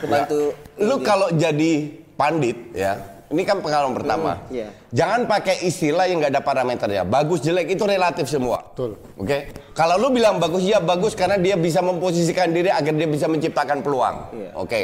[0.00, 0.40] Kebantu.
[0.80, 1.72] Lu kalau jadi
[2.14, 2.92] pandit ya,
[3.28, 4.30] ini kan pengalaman pertama.
[4.48, 4.68] iya.
[4.88, 7.02] Jangan pakai istilah yang nggak ada parameternya.
[7.02, 8.62] Bagus jelek itu relatif semua.
[8.70, 8.96] Betul.
[9.18, 9.50] Oke.
[9.74, 13.82] Kalau lu bilang bagus ya bagus karena dia bisa memposisikan diri agar dia bisa menciptakan
[13.82, 14.30] peluang.
[14.32, 14.50] Iya.
[14.54, 14.80] Oke.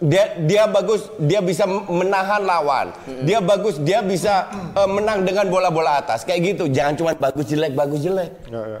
[0.00, 2.88] Dia dia bagus, dia bisa menahan lawan.
[3.28, 6.24] Dia bagus, dia bisa eh, menang dengan bola-bola atas.
[6.24, 6.64] Kayak gitu.
[6.72, 8.30] Jangan cuma bagus jelek bagus jelek.
[8.48, 8.80] Ya,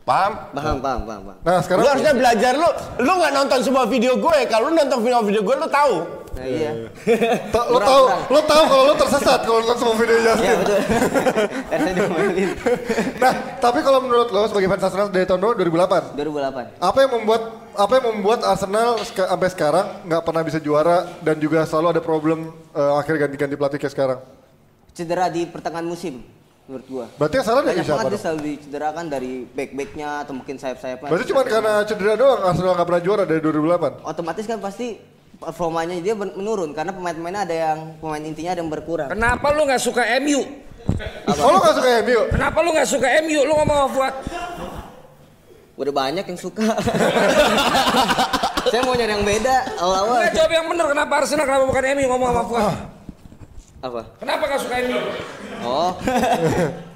[0.00, 0.32] Paham?
[0.50, 1.36] Paham, paham, paham, paham.
[1.40, 2.68] Nah sekarang Lu harusnya belajar lu.
[2.98, 4.38] Lu nggak nonton semua video gue.
[4.48, 5.94] Kalau lu nonton video video gue lu tahu.
[6.30, 6.70] Nah, iya.
[7.50, 10.56] Ta- lo tahu lo tahu kalau lo tersesat kalau nonton semua video Iya, Justin.
[10.56, 10.78] betul.
[11.70, 12.48] Saya diomelin.
[13.18, 16.80] Nah, tapi kalau menurut lo sebagai fans Arsenal dari tahun 2008, 2008.
[16.80, 21.62] apa yang membuat apa yang membuat Arsenal sampai sekarang nggak pernah bisa juara dan juga
[21.62, 22.38] selalu ada problem
[22.72, 24.18] eh, akhir ganti-ganti pelatih kayak sekarang?
[24.90, 26.18] Cedera di pertengahan musim
[26.70, 27.06] menurut gua.
[27.18, 27.96] Berarti yang salah dari Banyak siapa?
[27.98, 28.22] banget dia dong?
[28.22, 31.08] selalu dicederakan dari back-backnya atau mungkin sayap-sayapnya.
[31.10, 34.06] Berarti cuma karena cedera doang Arsenal nggak pernah juara dari 2008.
[34.06, 34.86] otomatis kan pasti
[35.34, 39.08] performanya dia menurun karena pemain-pemainnya ada yang pemain intinya ada yang berkurang.
[39.10, 40.40] Kenapa lu nggak suka MU?
[41.26, 42.20] Oh lo nggak suka MU?
[42.30, 43.40] Kenapa lu nggak suka MU?
[43.42, 44.14] Lu ngomong sama Fuad.
[45.74, 46.62] Udah banyak yang suka.
[48.70, 50.20] Saya mau nyari yang beda awal-awal.
[50.22, 50.86] Nggak jawab yang bener.
[50.92, 51.44] Kenapa Arsenal?
[51.48, 52.04] Kenapa bukan MU?
[52.06, 52.76] Ngomong sama Fuad.
[53.80, 54.04] Apa?
[54.20, 55.00] Kenapa nggak suka MU?
[55.64, 55.92] Oh.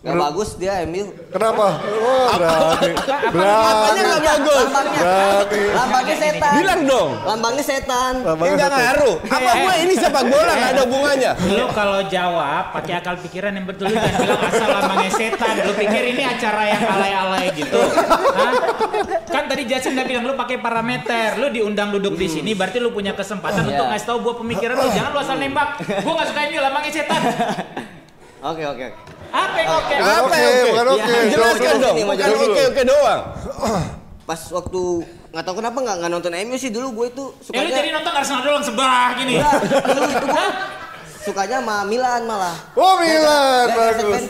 [0.00, 1.12] Gak bagus dia MU.
[1.28, 1.76] Kenapa?
[1.76, 2.88] Wah, berani.
[3.36, 3.68] Berani.
[3.68, 4.64] Apanya nggak bagus?
[4.64, 5.00] Lambangnya.
[5.04, 5.60] Berani.
[5.76, 6.52] Lambangnya setan.
[6.56, 7.10] Bilang dong.
[7.20, 8.12] Lambangnya setan.
[8.24, 9.16] Lambangnya Enggak ngaruh.
[9.28, 11.30] Apa gue ini sepak bola nggak ada hubungannya.
[11.52, 15.54] Lu kalau jawab pakai akal pikiran yang betul lu jangan bilang asal lambangnya setan.
[15.68, 17.80] Lu pikir ini acara yang alay-alay gitu.
[18.40, 18.52] Hah?
[19.28, 21.36] Kan tadi Jason udah bilang lu pakai parameter.
[21.36, 23.92] Lu diundang duduk di sini berarti lu punya kesempatan untuk Iya.
[23.92, 24.88] ngasih tahu gua pemikiran lu.
[24.96, 25.76] Jangan lu asal nembak.
[26.00, 27.20] Gua enggak suka ini lambangnya setan.
[28.40, 28.88] Oke oke.
[29.30, 29.94] Apa yang oke?
[29.94, 30.66] Apa yang oke?
[30.66, 31.10] bukan oke.
[31.10, 31.94] Ya, Jelaskan dong.
[31.96, 33.20] Bukan oke oke doang.
[34.22, 34.82] Pas waktu
[35.30, 38.12] nggak tahu kenapa nggak nggak nonton MU sih dulu gue itu Ya lu jadi nonton
[38.12, 39.38] Arsenal doang sebelah gini.
[39.38, 40.46] Dulu itu gue
[41.20, 42.56] sukanya sama Milan malah.
[42.74, 44.22] Oh, Milan, Dari bagus.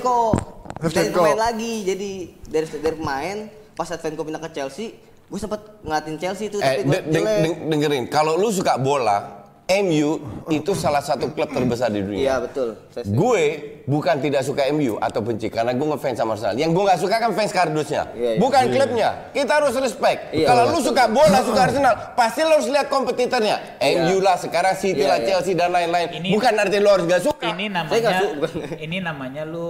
[0.91, 1.75] Dari pemain lagi.
[1.85, 2.11] Jadi
[2.45, 3.37] dari dari pemain
[3.73, 4.93] pas Shevchenko pindah ke Chelsea,
[5.25, 8.05] gue sempet ngeliatin Chelsea itu Eh, tapi gue de- de- dengerin.
[8.09, 9.40] Kalau lu suka bola,
[9.71, 10.19] MU
[10.51, 12.19] itu salah satu klub terbesar di dunia.
[12.19, 12.75] Iya betul.
[13.07, 13.43] Gue
[13.87, 16.59] bukan tidak suka MU atau benci karena gue ngefans sama Arsenal.
[16.59, 18.39] Yang gue nggak suka kan fans kardusnya, Iya, iya.
[18.43, 19.09] bukan klubnya.
[19.31, 20.35] Kita harus respect.
[20.35, 20.73] Iya, Kalau iya.
[20.75, 23.57] lu suka bola, suka Arsenal, pasti lu harus lihat kompetitornya.
[23.79, 24.11] Iya.
[24.11, 25.27] MU lah, sekarang City Iya, lah, iya.
[25.31, 26.09] Chelsea dan lain-lain.
[26.19, 27.47] Ini- Bukan arti lu harus gak suka.
[27.55, 28.47] Ini Saya namanya suka,
[28.83, 29.67] ini namanya lu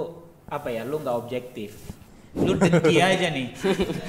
[0.48, 0.82] apa ya?
[0.82, 1.99] Lu nggak objektif.
[2.30, 3.50] Lu dengki aja nih.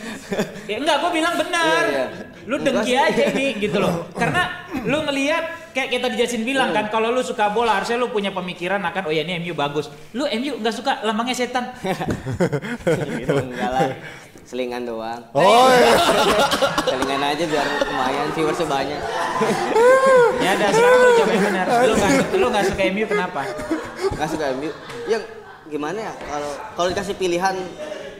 [0.69, 1.83] ya enggak, gue bilang benar.
[1.89, 2.05] Iya, iya.
[2.45, 4.05] Lu dengki aja nih gitu loh.
[4.21, 6.85] Karena lu ngelihat kayak kita dijelasin bilang Iya.
[6.85, 9.89] kan kalau lu suka bola harusnya lu punya pemikiran akan oh ya ini MU bagus.
[10.13, 11.73] Lu MU nggak suka lambangnya setan.
[13.25, 13.89] gitu enggak lah.
[14.45, 15.21] Selingan doang.
[15.33, 15.93] Oh iya.
[16.85, 19.01] Selingan aja biar lumayan viewersnya banyak.
[20.45, 21.65] ya udah sekarang lu coba yang benar.
[21.89, 23.41] Lu nggak lu nggak suka MU kenapa?
[24.13, 24.69] Gak suka MU.
[25.09, 25.23] Yang
[25.71, 26.13] gimana ya?
[26.13, 27.55] Kalau kalau dikasih pilihan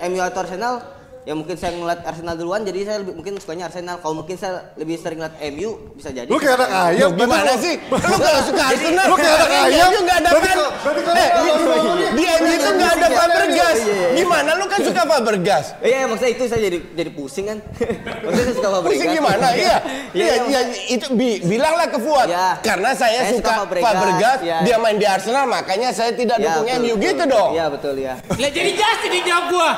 [0.09, 3.97] MU atau Arsenal, ya mungkin saya ngeliat Arsenal duluan, jadi saya lebih, mungkin sukanya Arsenal.
[3.97, 6.25] Kalau mungkin saya lebih sering ngeliat MU, bisa jadi.
[6.25, 7.09] Lu kayak anak ayam.
[7.09, 7.75] Lu gimana sih?
[7.83, 9.87] Lu kalau suka Arsenal, Lu kayak anak di ayam.
[9.87, 10.69] MU nggak ada kalau
[11.11, 13.77] Eh, di- lu- lu- di MU itu nggak ada Fabregas.
[13.77, 14.17] Iya, iya, iya.
[14.17, 14.49] Gimana?
[14.55, 15.65] Lu kan suka Fabregas.
[15.79, 17.57] Iya, maksudnya itu saya jadi jadi pusing kan.
[18.23, 18.91] maksudnya saya suka Fabregas.
[18.91, 19.47] Pusing gimana?
[19.53, 19.75] Iya.
[20.11, 22.27] Iya, iya, itu bi- bilanglah ke Fuad.
[22.27, 22.47] Iya.
[22.61, 24.57] Karena saya, suka Fabregas, iya.
[24.61, 27.49] dia main di Arsenal, makanya saya tidak Iya, dukung MU gitu dong.
[27.53, 28.17] Iya, betul ya.
[28.17, 29.69] Lah jadi Justin dijawab gua.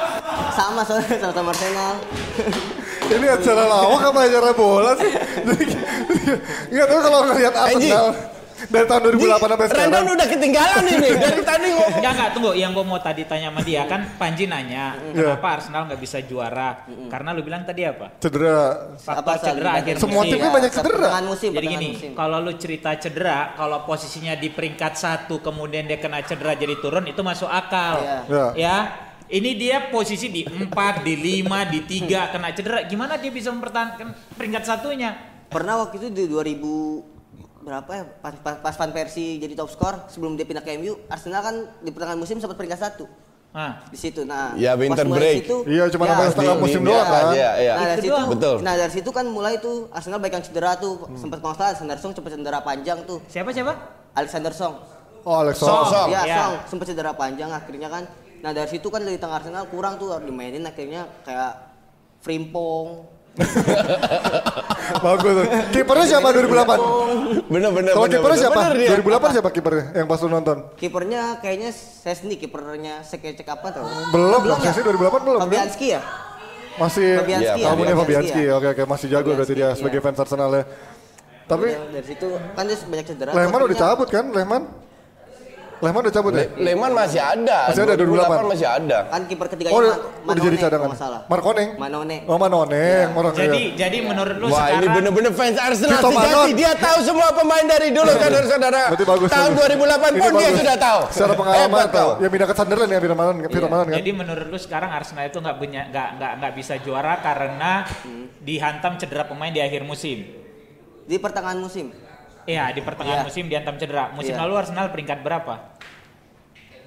[0.54, 1.94] Sama soalnya sama-sama Arsenal.
[3.04, 5.12] Ini acara lawak apa acara bola sih?
[6.72, 8.08] Enggak tahu kalau ngelihat Arsenal
[8.64, 9.92] dari tahun 2008 sampai sekarang.
[9.92, 12.00] Random udah ketinggalan ini dari tadi ngomong.
[12.00, 15.36] Enggak enggak tunggu yang gua mau tadi tanya sama dia kan Panji nanya Iya.
[15.36, 18.96] kenapa Arsenal nggak bisa juara karena lu bilang tadi apa Cedera.
[18.96, 21.08] faktor Apa, cedera akhir Semua musim timnya banyak cedera.
[21.22, 26.24] Musim, jadi gini kalau lu cerita cedera kalau posisinya di peringkat satu kemudian dia kena
[26.24, 28.18] cedera jadi turun itu masuk akal Iya.
[28.26, 28.46] Iya.
[28.56, 28.76] ya
[29.34, 30.70] ini dia posisi di 4,
[31.02, 35.12] di 5, di 3 kena cedera gimana dia bisa mempertahankan peringkat satunya
[35.50, 37.14] Pernah waktu itu di 2000
[37.64, 41.00] berapa ya pas, pas, pas Van Persie jadi top skor sebelum dia pindah ke MU
[41.08, 43.06] Arsenal kan di pertengahan musim sempat peringkat satu
[43.50, 45.46] nah di situ nah Ya, winter break.
[45.46, 47.26] situ, Iya, cuma sampai setengah musim doang iya, kan.
[47.32, 47.74] Iya, iya.
[47.74, 48.26] Nah dari Itu situ.
[48.34, 48.56] Betul.
[48.60, 52.12] nah dari situ kan mulai tuh Arsenal baik yang cedera tuh sempat kalau salah Sanderson
[52.12, 53.74] sempat cedera panjang tuh siapa siapa
[54.12, 54.76] Alexander Song
[55.24, 55.70] Oh Alex Song.
[55.70, 55.86] Song.
[55.88, 56.08] Song.
[56.10, 56.36] ya ya.
[56.36, 58.04] Song sempat cedera panjang akhirnya kan
[58.44, 61.54] nah dari situ kan dari tengah Arsenal kurang tuh harus dimainin akhirnya kayak
[62.20, 63.08] Frimpong
[65.02, 65.34] Bagus.
[65.34, 65.46] tuh.
[65.72, 67.50] Kipernya siapa 2008?
[67.50, 67.92] Bener bener.
[67.92, 68.60] Kalau kipernya siapa?
[68.62, 68.90] bener dia.
[68.94, 70.58] 2008 siapa kipernya yang pas lu nonton?
[70.76, 74.70] kipernya kayaknya Sesni kipernya Sekecek apa tuh Belum, belum ya?
[74.70, 75.44] Sesni 2008 belum, kan?
[75.44, 76.02] Fabianski ya
[76.76, 78.42] Masih Fabianski ya, kamunya Fabianski Fabianski.
[78.44, 78.54] ya.
[78.54, 80.06] Oke oke masih jago berarti dia Fabianski, sebagai iya.
[80.06, 80.64] fans Arsenal ya.
[81.44, 84.26] Tapi Udah, dari situ kan dia banyak cedera Lehman udah akhirnya- cabut kan?
[84.30, 84.62] Lehman?
[85.80, 86.46] Lehman udah cabut ya?
[86.46, 87.60] Le- Lehman masih ada.
[87.68, 88.46] Masih ada, 2008.
[88.46, 88.98] masih ada.
[89.06, 90.72] kan kiper ketiganya Oh, Ma- udah, udah Manone, jadi cadangan.
[90.76, 91.70] kalau nggak salah Markoneng.
[91.76, 93.08] Manone Oh, Manoneng.
[93.14, 93.76] Orang jadi iya.
[93.82, 96.18] jadi menurut lu Wah ini sekarang bener-bener fans Arsenal Vito sejati.
[96.20, 96.48] Manon.
[96.54, 98.82] Dia tahu semua pemain dari dulu saudara-saudara.
[98.90, 99.28] Berarti bagus.
[99.28, 99.68] Tahun bagus.
[99.74, 101.00] 2008 Ini pun dia sudah tahu.
[101.10, 102.10] Secara pengalaman Hebat tahu.
[102.12, 102.24] tahu.
[102.24, 103.96] Ya pindah ke Sunderland ya Vito Manon, Vito Manon kan.
[103.96, 107.72] Jadi menurut lu sekarang Arsenal itu nggak punya nggak nggak nggak bisa juara karena
[108.40, 110.42] dihantam cedera pemain di akhir musim.
[111.04, 111.92] di pertengahan musim
[112.46, 113.26] Iya di pertengahan Iya.
[113.26, 114.12] musim dihantam cedera.
[114.12, 114.42] Musim Iya.
[114.44, 115.56] lalu Arsenal peringkat berapa?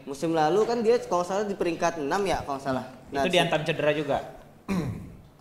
[0.03, 3.90] musim lalu kan dia kalau salah di peringkat 6 ya kalau salah itu dihantam cedera
[3.90, 4.19] juga.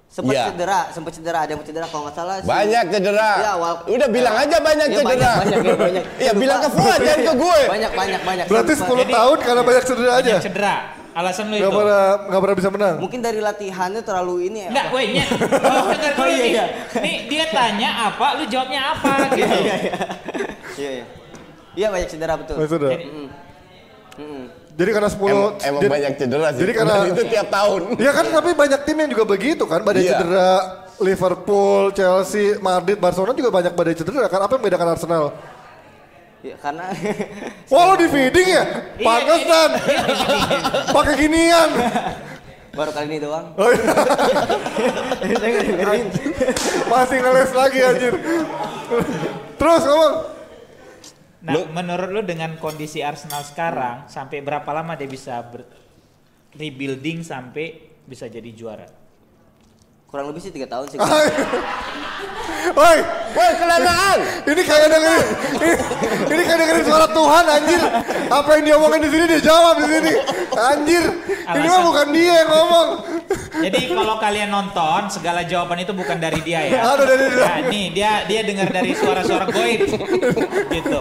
[0.08, 0.44] sempat Iya.
[0.50, 3.30] cedera sempat cedera ada yang cedera kalau nggak salah si- Banyak cedera.
[3.36, 5.06] Iya, awal- Udah bilang aja banyak Iya, cedera.
[5.06, 6.04] banyak, banyak, ya, banyak.
[6.24, 7.60] Iya bilang ke Fuad jangan ke gue.
[7.68, 8.90] banyak banyak banyak Berarti Sempat.
[8.90, 10.32] 10 tahun karena banyak cedera aja.
[10.32, 10.76] Banyak cedera.
[11.16, 11.72] Alasan lu Gak itu.
[11.72, 12.96] pernah gak pernah bisa menang.
[13.00, 15.30] mungkin dari latihannya terlalu ini ya Enggak, woi, nyet.
[15.32, 15.88] Oh,
[16.20, 16.50] Oh, iya, nih.
[16.52, 16.66] iya.
[16.98, 19.56] Nih dia tanya apa, lu jawabnya apa gitu.
[20.76, 21.06] iya iya
[21.74, 22.92] iya banyak cedera betul Banyak cedera.
[22.94, 23.28] Jadi- Mm.
[24.16, 24.44] Mm-mm.
[24.76, 26.60] Jadi karena 10 Emang, emang jadi- banyak cedera sih.
[26.62, 27.82] Jadi karena itu tiap tahun.
[27.96, 30.12] Ya kan tapi banyak tim yang juga begitu kan badai Iya.
[30.14, 30.52] cedera
[30.98, 35.24] Liverpool, Chelsea, Madrid, Barcelona juga banyak badai cedera kan apa yang membedakan Arsenal?
[36.46, 36.94] Ya, karena
[37.74, 38.64] Wah lo di feeding ya?
[39.02, 39.70] Iya, Pantesan.
[40.94, 41.70] Pakai ginian.
[42.76, 43.56] baru kali ini doang.
[43.56, 43.88] Oh, iya.
[45.32, 46.06] Saya nggak dengerin.
[46.86, 48.14] Masih ngeles lagi anjir.
[49.56, 50.14] Terus ngomong.
[51.40, 55.66] Nah, menurut lu dengan kondisi Arsenal sekarang sampai berapa lama dia bisa ber-
[56.52, 58.86] rebuilding sampai bisa jadi juara?
[60.06, 61.00] Kurang lebih sih tiga tahun sih.
[62.78, 62.98] Woi,
[63.34, 63.85] Woi kelamaan.
[64.46, 65.26] Ini kayak dengerin
[65.58, 65.74] ini,
[66.30, 67.82] ini kayak dengerin suara Tuhan anjir.
[68.30, 70.12] Apa yang dia omongin di sini dia jawab di sini.
[70.54, 71.04] Anjir.
[71.26, 72.90] Ini mah Alasan- bukan dia yang ngomong.
[73.56, 76.86] Jadi kalau kalian nonton segala jawaban itu bukan dari dia ya.
[76.94, 77.42] Ada dari dia.
[77.42, 79.82] Nah, nih dia dia dengar dari suara-suara goib
[80.70, 81.00] gitu.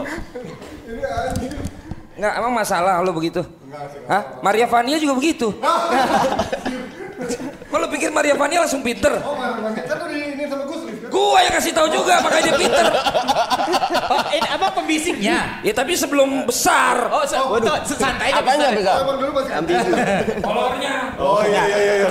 [2.15, 3.43] Enggak, emang masalah lo begitu?
[4.07, 4.39] Hah?
[4.41, 5.51] Maria Vania juga begitu.
[7.75, 9.19] Kok lo pikir Maria Vania langsung pinter?
[9.19, 11.04] Oh, tuh di ini sama Gus Lift.
[11.15, 12.87] Gua yang kasih tahu juga makanya dia pinter.
[14.11, 15.63] Oh, ini apa pembisiknya?
[15.63, 17.07] Ya tapi sebelum besar.
[17.15, 18.79] Oh, se- tuh, santai aja Apanya bisa.
[18.83, 18.97] besar?
[19.07, 19.53] Emang dulu masih
[20.43, 20.95] Kolornya.
[21.23, 22.11] Oh iya iya iya iya.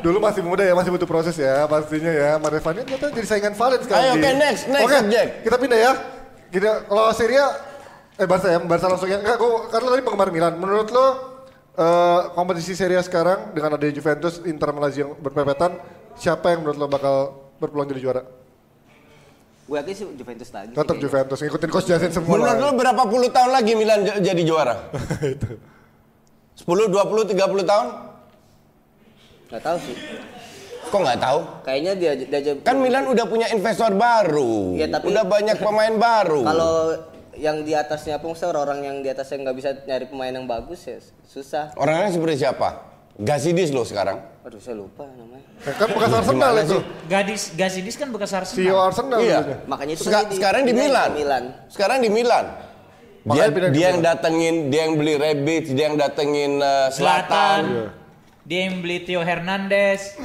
[0.00, 2.30] Dulu masih muda ya, masih butuh proses ya pastinya ya.
[2.42, 4.02] Marevani ternyata jadi saingan Valen sekarang.
[4.02, 5.28] Ayo, oke, next, next Oke, subject.
[5.46, 5.92] kita pindah ya.
[6.50, 7.48] Kita kalau Serie A,
[8.18, 9.20] eh Barca ya, Barca langsung ya.
[9.22, 10.54] Enggak, gua karena tadi penggemar Milan.
[10.58, 11.06] Menurut lo
[11.76, 15.76] eh, kompetisi Serie A sekarang dengan adanya Juventus, Inter, Lazio yang berpepetan,
[16.16, 17.14] siapa yang menurut lo bakal
[17.60, 18.22] berpeluang jadi juara?
[19.70, 20.74] Gue yakin sih Juventus lagi.
[20.74, 20.98] Tetap.
[20.98, 22.34] Juventus, ngikutin coach Jasin semua.
[22.34, 24.90] Menurut lo berapa puluh tahun lagi Milan jadi juara?
[26.58, 27.86] 10, 20, 30 tahun?
[29.46, 29.94] Nggak tahu sih.
[30.90, 31.38] Kok nggak tahu?
[31.62, 32.50] Kayaknya dia dia aja.
[32.66, 36.42] Kan Milan udah punya investor baru, Iya, tapi- udah banyak pemain baru.
[36.42, 36.74] Kalau
[37.38, 40.82] yang di atasnya pun saya orang yang di atasnya nggak bisa nyari pemain yang bagus
[40.82, 40.98] ya
[41.30, 41.70] susah.
[41.78, 42.89] Orangnya seperti siapa?
[43.16, 44.22] Gasidis lo sekarang.
[44.40, 45.44] Aduh saya lupa namanya.
[45.60, 46.68] Eh, kan bekas Arsenal itu.
[46.70, 46.80] sih?
[47.04, 49.18] Gadis Gasidis kan bekas CEO Arsenal.
[49.18, 49.38] Arsenal Iya.
[49.66, 51.10] Makanya itu Seka- kan dia sekarang di Milan.
[51.12, 51.44] Milan.
[51.68, 52.46] Sekarang di Milan.
[53.20, 54.08] Dia, Makanya pindah di dia yang Milan.
[54.08, 57.60] datengin, dia yang beli Rebic, dia yang datengin uh, Selatan.
[57.60, 57.62] Selatan.
[58.42, 60.16] Dia yang beli Theo Hernandez.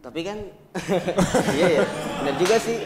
[0.00, 0.38] Tapi kan
[1.58, 1.82] iya ya,
[2.22, 2.76] benar juga sih.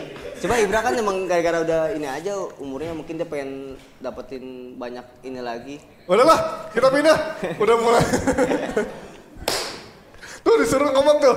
[0.42, 5.38] Coba Ibra kan emang gara-gara udah ini aja umurnya mungkin dia pengen dapetin banyak ini
[5.38, 5.78] lagi.
[6.11, 7.18] Udahlah, kita pindah.
[7.62, 8.02] Udah mulai.
[10.42, 11.37] tuh disuruh ngomong tuh.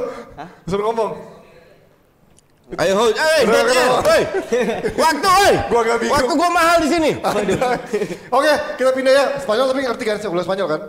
[0.65, 1.11] Disuruh ngomong.
[2.81, 4.09] Ayo, hoi, eh, Udah, Daniel, kenapa?
[4.09, 4.23] hoi.
[4.97, 5.53] Waktu, hoi.
[5.69, 6.15] Gua agak bingung.
[6.17, 7.11] Waktu gua mahal di sini.
[8.33, 9.25] Oke, kita pindah ya.
[9.37, 10.81] Spanyol tapi ngerti kan sebelah Spanyol kan?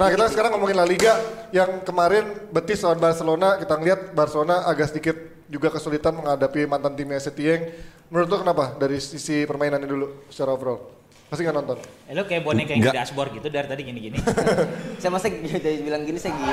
[0.00, 1.20] Nah, kita sekarang ngomongin La Liga
[1.52, 7.18] yang kemarin Betis lawan Barcelona, kita ngeliat Barcelona agak sedikit juga kesulitan menghadapi mantan timnya
[7.18, 7.72] Setieng.
[8.12, 10.80] Menurut lo kenapa dari sisi permainannya dulu secara overall?
[11.28, 11.76] Pasti nggak nonton.
[12.08, 14.16] Eh, lu kayak boneka yang di dashboard gitu dari tadi gini-gini.
[15.00, 16.52] Saya masa jadi bilang gini saya gini.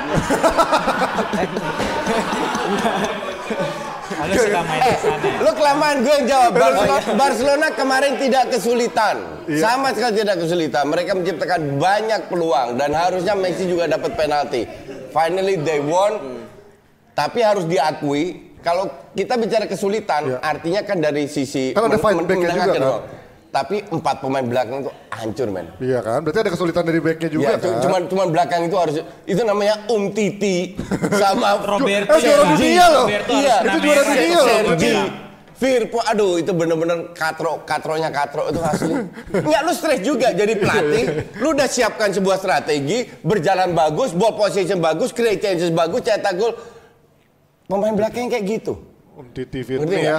[4.36, 5.24] Suka main di sana.
[5.24, 5.40] ya?
[5.40, 6.50] Lo kelamaan gue yang jawab.
[6.60, 9.16] Barcelona, Barcelona kemarin tidak kesulitan.
[9.48, 9.60] Iya.
[9.64, 10.84] Sama sekali tidak kesulitan.
[10.92, 14.68] Mereka menciptakan banyak peluang dan harusnya Messi juga dapat penalti.
[15.08, 16.44] Finally they won.
[17.16, 20.38] Tapi harus diakui kalau kita bicara kesulitan, Iya.
[20.42, 23.02] artinya kan dari sisi Kan ada fight menengah juga, kan?
[23.46, 25.70] Tapi empat pemain belakang itu hancur men.
[25.78, 26.18] Iya kan?
[26.20, 27.78] Berarti ada kesulitan dari backnya juga Ya, kan?
[27.80, 30.74] cuman cuman belakang itu harus itu namanya Um Titi
[31.08, 33.06] sama Roberto Eh, juara ya, dunia loh.
[33.06, 35.10] Roberto Iya, itu juara dunia loh.
[35.56, 38.92] Firpo, aduh itu bener-bener katro, katronya katro itu asli.
[39.32, 41.04] Enggak lu stres juga jadi pelatih,
[41.40, 46.52] lu udah siapkan sebuah strategi, berjalan bagus, ball position bagus, create chances bagus, cetak gol.
[47.66, 48.78] Pemain belakang kayak gitu.
[49.12, 50.04] Um, Titi Ngerti Firmi nggak?
[50.04, 50.18] ya.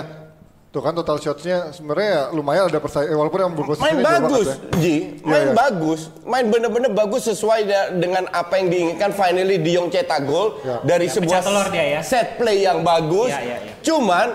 [0.67, 4.47] Tuh kan total shotsnya sebenarnya ya lumayan ada persaingan, eh, walaupun yang berposisi Main bagus,
[4.77, 4.95] Ji.
[5.15, 5.53] Iya, Main iya.
[5.55, 5.99] bagus.
[6.21, 9.09] Main bener-bener bagus sesuai da- dengan apa yang diinginkan.
[9.09, 10.83] Finally De Jong cetak gol Ya.
[10.83, 11.39] dari Ya, sebuah
[11.71, 11.99] dia ya.
[12.03, 13.31] set play yang bagus.
[13.31, 13.73] Ya, ya, ya.
[13.79, 14.27] Cuman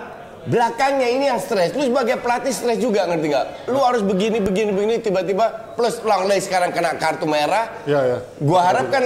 [0.43, 1.71] belakangnya ini yang stres.
[1.71, 3.47] Lu sebagai pelatih stres juga ngerti nggak?
[3.69, 7.77] Lu harus begini begini begini tiba-tiba plus Langley sekarang kena kartu merah.
[7.85, 8.19] Iya, iya.
[8.41, 9.05] Gua harap kan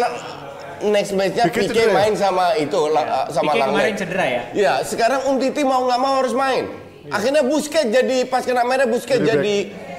[0.83, 1.89] next matchnya Pique ya?
[1.89, 3.77] main sama itu la- sama Pique Langley.
[3.79, 4.43] kemarin cedera ya?
[4.53, 6.69] Ya, sekarang Um Titi mau nggak mau harus main.
[7.07, 9.37] Akhirnya Busquets jadi pas kena merah Busquets Jadi back.
[9.37, 9.57] jadi,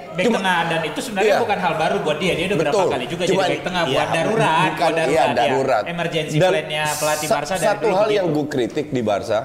[0.10, 1.40] Back cuma- tengah dan itu sebenarnya Iya.
[1.40, 2.34] bukan hal baru buat dia.
[2.34, 5.08] Dia udah berapa kali juga Cuman- jadi back tengah iya, buat darurat, bukan, buat darurat,
[5.08, 5.34] iya, ya.
[5.34, 5.84] darurat.
[5.86, 8.18] Emergency Dan plan-nya pelatih sa- Barca dari Satu hal begitu.
[8.18, 9.40] yang gue kritik di Barca,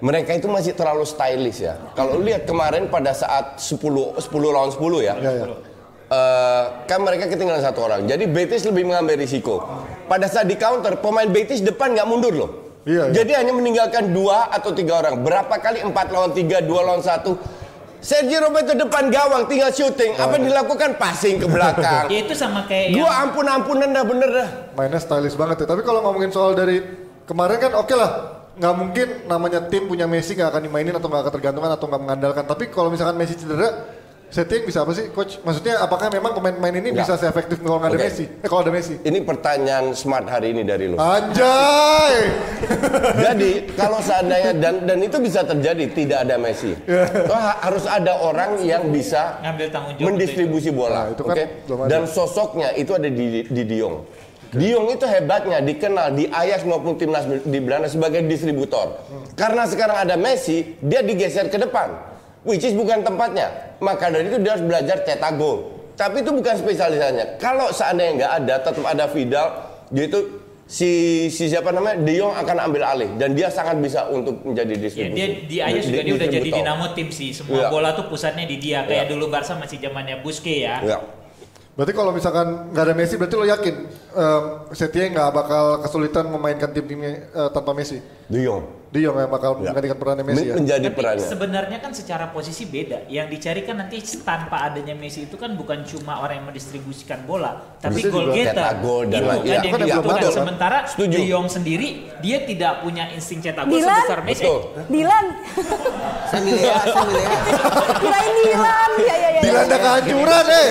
[0.00, 1.74] mereka itu masih terlalu stylish ya.
[1.92, 3.78] Kalau lu lihat kemarin pada saat 10
[4.16, 5.14] 10 lawan 10 ya.
[5.14, 5.44] Iya, iya.
[6.12, 8.04] Eh, kan mereka ketinggalan satu orang.
[8.04, 9.64] Jadi Betis lebih mengambil risiko.
[10.06, 12.50] Pada saat di counter, pemain Betis depan nggak mundur loh.
[12.82, 13.14] Iya, iya.
[13.22, 15.22] Jadi hanya meninggalkan dua atau tiga orang.
[15.22, 17.38] Berapa kali empat lawan tiga, dua lawan satu.
[18.02, 20.18] Sergio Roberto depan gawang tinggal syuting.
[20.18, 20.98] Apa yang dilakukan?
[20.98, 22.10] Passing ke belakang.
[22.12, 24.48] Ya itu sama kayak Gua yang ampun-ampunan dah bener dah.
[24.74, 25.66] Mainnya stylish banget ya.
[25.70, 26.82] Tapi kalau ngomongin soal dari
[27.30, 28.10] kemarin kan oke lah.
[28.58, 32.42] Nggak mungkin namanya tim punya Messi nggak akan dimainin atau nggak ketergantungan atau nggak mengandalkan.
[32.42, 33.70] Tapi kalau misalkan Messi cedera,
[34.32, 35.36] Setting bisa apa sih, coach?
[35.44, 37.04] Maksudnya apakah memang pemain-pemain ini Nggak.
[37.04, 38.00] bisa seefektif kalau nggak ada.
[38.00, 38.24] Messi?
[38.24, 38.94] Eh kalau ada Messi?
[39.04, 40.96] Ini pertanyaan smart hari ini dari lu.
[40.96, 42.16] Anjay!
[43.28, 46.72] Jadi kalau seandainya dan dan itu bisa terjadi tidak ada Messi.
[47.28, 50.96] Toh ha- harus ada orang yang bisa Ngambil tanggung jawab mendistribusi bola.
[50.96, 51.46] Nah, itu kan ada.
[51.92, 53.96] Dan sosoknya itu ada di di Diong.
[54.52, 58.96] Diong itu hebatnya dikenal di Ajax maupun timnas di Belanda sebagai distributor.
[59.36, 62.11] Karena sekarang ada Messi, dia digeser ke depan.
[62.42, 63.78] Which is bukan tempatnya.
[63.78, 65.70] Maka dari itu dia harus belajar cetak gol.
[65.94, 67.38] Tapi itu bukan spesialisasinya.
[67.38, 69.46] Kalau seandainya nggak ada, tetap ada Vidal,
[69.88, 70.20] dia itu
[70.64, 70.90] si
[71.28, 74.80] si siapa namanya De Jong akan ambil alih dan dia sangat bisa untuk menjadi Ya,
[74.80, 75.14] distributor.
[75.14, 77.30] dia di Ajax juga dia udah jadi dinamo tim sih.
[77.30, 77.68] Semua Iya.
[77.68, 78.82] bola tuh pusatnya di dia.
[78.82, 79.10] Kayak Iya.
[79.12, 80.76] dulu Barca masih zamannya Busquets ya.
[80.82, 80.98] Ya.
[81.72, 83.74] Berarti kalau misalkan nggak ada Messi, berarti lo yakin
[84.12, 88.00] um, Setien nggak bakal kesulitan memainkan tim-timnya eh, tanpa Messi?
[88.26, 89.72] De Jong Dia yang bakal Ya.
[89.72, 90.44] menggantikan perannya Messi ya?
[90.44, 91.24] Men- menjadi Tapi perannya.
[91.24, 93.08] sebenarnya kan secara posisi beda.
[93.08, 97.72] Yang dicari kan nanti tanpa adanya Messi itu kan bukan cuma orang yang mendistribusikan bola,
[97.78, 98.52] tapi Bisa goal juga getter.
[98.54, 100.28] cetak gol dan itu lain- kan iya, yang kan ada.
[100.30, 101.16] Sementara Setuju.
[101.16, 101.88] De Jong sendiri
[102.20, 103.96] dia tidak punya insting cetak gol Dilan?
[103.96, 104.44] sebesar Messi.
[104.44, 104.60] Betul.
[104.86, 105.24] Dilan.
[106.26, 107.38] Saya milih ya, saya milih ya.
[107.98, 108.90] Kirain Dilan.
[108.98, 109.40] Ya ya ya.
[109.42, 110.68] Dilanda kehancuran eh!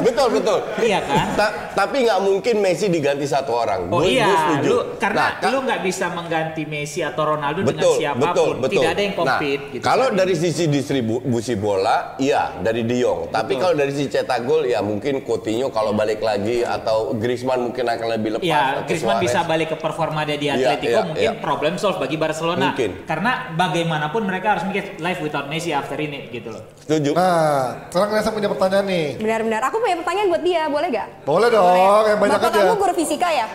[0.00, 0.58] betul betul.
[0.80, 1.26] Iya kan?
[1.34, 3.86] Ta- tapi nggak mungkin Messi diganti satu orang.
[3.88, 4.62] Oh Gua- iya, gua setuju.
[4.64, 8.26] lu karena Nah, lu nggak bisa mengganti Messi atau Ronaldo dengan betul, siapa pun.
[8.26, 8.72] betul, betul.
[8.78, 9.82] Tidak ada yang compete Nah, gitu.
[9.82, 13.28] Kalau dari sisi distribusi bola, iya dari De Jong.
[13.28, 17.84] Tapi kalau dari sisi cetak gol, ya mungkin Coutinho kalau balik lagi atau Griezmann mungkin
[17.84, 18.44] akan lebih lepas.
[18.44, 19.28] Ya, Griezmann Suarez.
[19.28, 21.38] bisa balik ke performa dia di Iya, Atletico iya, mungkin iya.
[21.38, 22.72] problem solve bagi Barcelona.
[22.72, 23.04] Mungkin.
[23.04, 26.62] Karena bagaimanapun mereka harus mikir life without Messi after ini gitu loh.
[26.80, 27.12] Setuju.
[27.12, 29.06] Nah, sekarang Nesa punya pertanyaan nih.
[29.16, 29.60] Benar-benar.
[29.68, 31.08] Aku punya pertanyaan buat dia, boleh gak?
[31.22, 32.60] Boleh dong, yang banyak Bapak aja.
[32.64, 33.46] kamu guru fisika ya?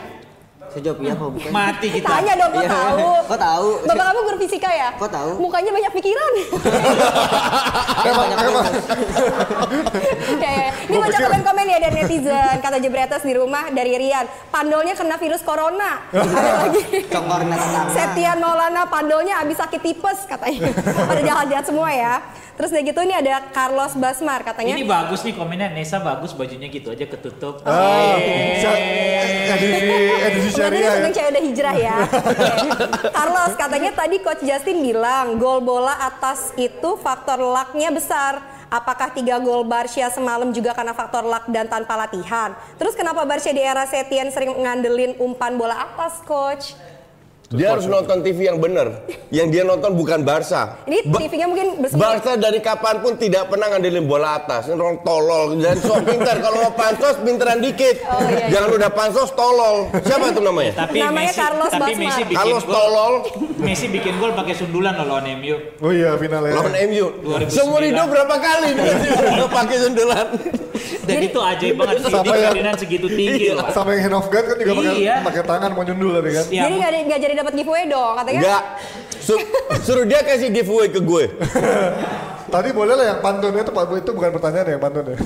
[0.74, 1.52] Saya jawab iya kok bukan.
[1.54, 2.08] Mati kita.
[2.10, 2.72] Tanya dong, kok Iya.
[2.74, 2.98] tahu?
[3.24, 3.68] Kok tahu?
[3.86, 4.90] Bapak kamu guru fisika ya?
[4.98, 5.32] Kok tahu?
[5.38, 6.32] Mukanya banyak pikiran.
[8.04, 8.38] Banyak.
[10.36, 10.70] Ya, ya.
[10.84, 12.56] Ini baca pikir- komen-komen ya dari netizen.
[12.60, 14.26] Kata Jebretas di rumah dari Rian.
[14.50, 16.02] Pandolnya kena virus corona.
[16.10, 16.82] Ada lagi.
[17.90, 20.74] Septian Maulana pandolnya habis sakit tipes katanya.
[21.06, 22.14] Pada jahat-jahat semua ya.
[22.54, 24.78] Terus udah gitu ini ada Carlos Basmar katanya.
[24.78, 27.66] Ini bagus nih komennya Nesa bagus bajunya gitu aja ketutup.
[27.66, 28.62] Yeay.
[28.62, 28.82] sa-
[29.44, 29.90] edisi
[30.24, 30.94] edisi Berarti syariah dia ya.
[30.96, 31.96] sedang cewek udah hijrah ya.
[33.18, 38.42] Carlos katanya tadi Coach Justin bilang gol bola atas itu faktor lucknya besar.
[38.68, 42.58] Apakah tiga gol Barcia semalam juga karena faktor luck dan tanpa latihan?
[42.76, 46.74] Terus kenapa Barcia di era Setien sering ngandelin umpan bola atas, Coach?
[47.50, 49.04] Dia harus nonton TV yang benar.
[49.30, 50.80] Yang dia nonton bukan Barca.
[50.86, 51.96] Ini Ba- TV-nya mungkin bersih.
[51.96, 54.66] Barca dari kapan pun tidak pernah ngandelin bola atas.
[54.66, 56.40] Ini orang tolol dan so pintar.
[56.40, 58.02] Kalau mau pansos pinteran dikit.
[58.02, 58.48] Oh, iya, iya.
[58.50, 59.86] Jangan udah pansos tolol.
[60.00, 60.72] Siapa itu namanya?
[60.80, 62.02] Tapi Namanya Messi, Carlos tapi Basmar.
[62.02, 62.74] Messi bikin Carlos gol.
[62.74, 63.14] tolol
[63.60, 65.56] Messi bikin gol pakai sundulan loh lawan MU.
[65.78, 66.54] Oh iya finalnya.
[66.56, 67.06] lawan MU.
[67.22, 67.52] 2009.
[67.52, 70.26] Seumur hidup berapa kali dia pakai sundulan?
[71.04, 72.48] Dan itu ajaib banget sih Sama di ya.
[72.48, 73.62] Ferdinand segitu tinggi loh.
[73.62, 73.72] Pak.
[73.72, 75.16] Sama yang hand of God kan juga pakai Iya.
[75.22, 76.46] pakai tangan mau nyundul tadi kan.
[76.48, 78.40] Ya, Jadi nggak ada- nggak jadi dapat giveaway dong katanya.
[78.40, 78.64] Enggak.
[79.18, 79.48] Su-
[79.82, 81.24] suruh dia kasih giveaway ke gue.
[82.54, 85.18] Tadi boleh lah yang pantunnya itu Pak itu bukan pertanyaan ya yang pantun ya.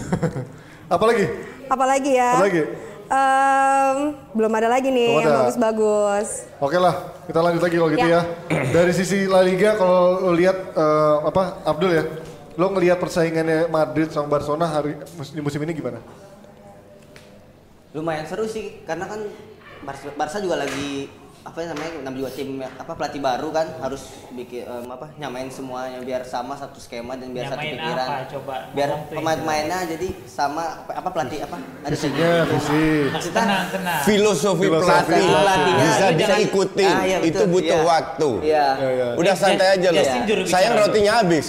[0.95, 1.25] Apalagi?
[1.67, 2.31] Apalagi ya?
[2.33, 2.63] Apalagi?
[3.07, 3.97] Em,
[4.31, 6.27] belum ada lagi nih Belum yang bagus-bagus.
[6.57, 8.21] Oke lah, kita lanjut lagi kalau gitu Ya.
[8.47, 8.63] ya.
[8.69, 12.03] Dari sisi La Liga kalau lihat eh, apa Abdul ya,
[12.57, 14.97] lo ngelihat persaingannya Madrid sama Barcelona hari
[15.29, 16.01] di musim ini gimana?
[17.93, 19.21] Lumayan seru sih karena kan
[20.17, 21.05] Barca juga lagi
[21.47, 25.95] apa namanya namanya juga tim apa pelatih baru kan harus bikin em, apa nyamain semuanya
[25.99, 28.03] biar sama satu skema dan biar satu Nyamain pikiran.
[28.05, 28.27] apa?
[28.27, 32.83] Coba biar pemain-pemainnya jadi sama apa, apa pelatih apa ada Visinya, visi.
[33.07, 34.01] Maksudnya tenang, tenang.
[34.03, 36.91] Filosofi, Filosofi pelatih pelatihnya bisa jangan- diikutin.
[36.91, 37.47] Ah, iya, Itu betul.
[37.49, 37.87] butuh Iya.
[37.87, 38.29] waktu.
[38.43, 38.67] Iya.
[38.75, 39.07] Ya, ya.
[39.15, 40.03] Udah Eh, santai aja loh.
[40.45, 41.47] Sayang rotinya habis.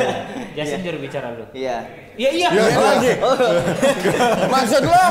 [0.56, 1.44] Justin juru bicara lu.
[1.50, 1.76] Iya.
[2.14, 2.48] Iya iya.
[2.52, 3.10] Ya, lagi.
[4.46, 5.04] Maksud lo?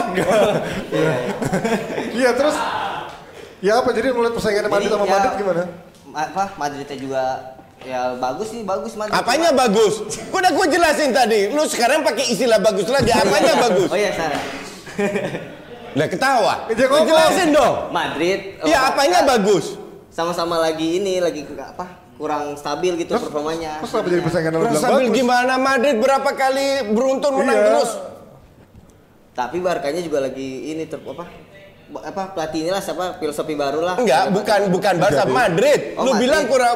[2.12, 2.56] Iya terus,
[3.60, 5.64] ya apa jadi ngeliat persaingannya Madrid Jadi, sama ya, Madrid gimana?
[6.06, 7.24] ma- Apa Madridnya juga
[7.80, 9.14] ya bagus sih bagus Madrid.
[9.14, 9.94] Apanya bagus?
[10.36, 11.48] Udah gue jelasin tadi.
[11.50, 13.10] Lu sekarang pakai istilah bagus lagi.
[13.10, 13.88] Apanya bagus?
[13.88, 14.42] Oh iya salah.
[15.92, 16.54] Lah ketawa.
[16.68, 17.08] Dia Lu ngomong.
[17.08, 17.74] jelasin dong.
[17.90, 18.40] Madrid.
[18.58, 19.66] oh, Iya, apanya Barca bagus?
[20.10, 21.88] Sama-sama lagi ini lagi ke- apa?
[22.16, 23.80] Kurang stabil gitu Terus- performanya.
[23.80, 25.16] Terus kenapa jadi persaingan Terus bilang sambil bagus?
[25.16, 27.68] gimana Madrid berapa kali beruntun menang Iya.
[27.70, 27.92] terus?
[29.32, 31.26] Tapi Barkanya juga lagi ini ter apa?
[31.92, 33.96] Apa pelatihnya lah siapa filosofi baru lah.
[33.98, 35.98] Enggak, bukan bukan Barca, Madrid.
[35.98, 36.22] Oh, Lu Madrid.
[36.22, 36.76] bilang kurang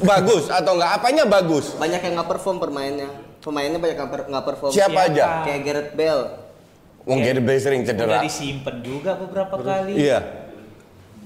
[0.00, 0.90] bagus atau enggak?
[0.94, 1.74] Apanya bagus?
[1.74, 3.10] Banyak yang nggak perform permainnya.
[3.38, 4.70] Pemainnya banyak yang per- nggak perform.
[4.70, 5.42] Siapa aja?
[5.42, 6.24] Kayak Gareth Bale.
[7.02, 8.18] Wong Gareth Bale sering Udah cedera.
[8.20, 9.94] disimpan juga beberapa kali.
[9.96, 10.18] Iya.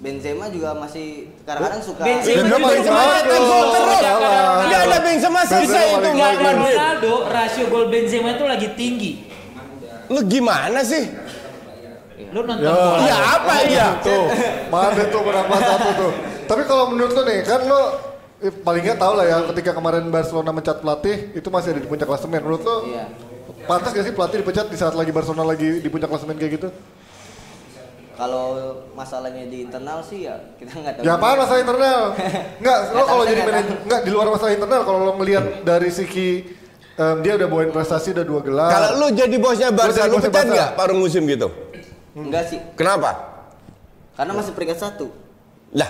[0.00, 2.96] Benzema juga masih kadang-kadang suka Benzema Benzema juga paling jago.
[3.20, 4.00] itu terus.
[4.00, 4.64] Salah.
[4.64, 9.12] Nggak ada Benzema selesai itu ada Ronaldo, rasio gol Benzema itu lagi tinggi.
[10.08, 11.04] Lu gimana sih?
[12.30, 12.70] Lu nonton Ya.
[12.70, 12.98] bola.
[13.02, 13.88] Ya apa ya?
[14.00, 14.24] Tuh,
[14.68, 16.12] mana tuh menang 4-1 tuh.
[16.46, 17.82] Tapi kalau menurut lo nih, kan lo
[18.38, 21.88] eh, paling nggak tahu lah ya ketika kemarin Barcelona mencat pelatih itu masih ada di
[21.88, 22.40] puncak klasemen.
[22.40, 23.04] Menurut lo Iya.
[23.62, 26.68] pantas gak sih pelatih dipecat di saat lagi Barcelona lagi di puncak klasemen kayak gitu?
[28.12, 28.46] Kalau
[28.92, 31.02] masalahnya di internal sih ya kita nggak tahu.
[31.02, 32.00] Ya apaan masalah internal?
[32.58, 35.44] Enggak, lo Nggak kalau jadi nggak manajer, enggak di luar masalah internal kalau lo ngelihat
[35.62, 36.30] dari segi
[36.94, 38.68] em, dia udah bawain prestasi udah dua gelar.
[38.68, 41.48] Kalau lu jadi bosnya Barca, lu bosnya pecat nggak paruh musim gitu?
[42.22, 43.10] Enggak sih, Kenapa?
[44.12, 45.06] karena masih peringkat satu.
[45.72, 45.88] Lah,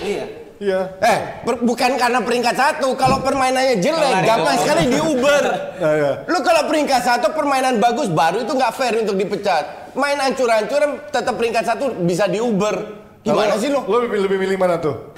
[0.00, 0.24] Iya.
[0.60, 0.80] Iya.
[1.00, 2.92] eh per- bukan karena peringkat satu.
[2.92, 4.62] Kalau permainannya jelek, gampang itu.
[4.62, 5.44] sekali diuber.
[5.80, 6.12] Ya, ya.
[6.26, 9.88] Lu kalau peringkat satu permainan bagus baru itu nggak fair untuk dipecat.
[9.92, 12.76] Main ancur-ancuran tetap peringkat satu bisa diuber.
[13.20, 13.80] Gimana sih lu?
[13.82, 15.16] Lo lebih, lebih milih mana tuh?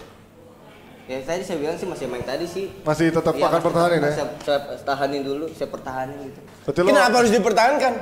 [1.04, 2.70] Ya tadi saya bilang sih masih main tadi sih.
[2.80, 4.12] Masih tetap Iya, akan masih- pertahanin ya?
[4.12, 6.40] Saya, saya tahanin dulu, saya pertahanin gitu.
[6.62, 7.92] Berarti lo Kenapa harus dipertahankan?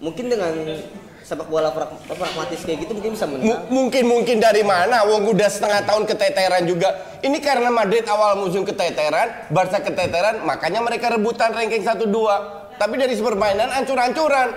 [0.00, 0.52] Mungkin dengan
[1.22, 3.68] sepak bola prag- pragmatis kayak gitu mungkin bisa M- menang.
[3.70, 5.06] mungkin mungkin dari mana?
[5.06, 6.88] Wong udah setengah tahun keteteran juga.
[7.20, 12.80] Ini karena Madrid awal musim keteteran, Barca keteteran, makanya mereka rebutan ranking 1 2.
[12.80, 14.48] Tapi dari permainan ancur-ancuran.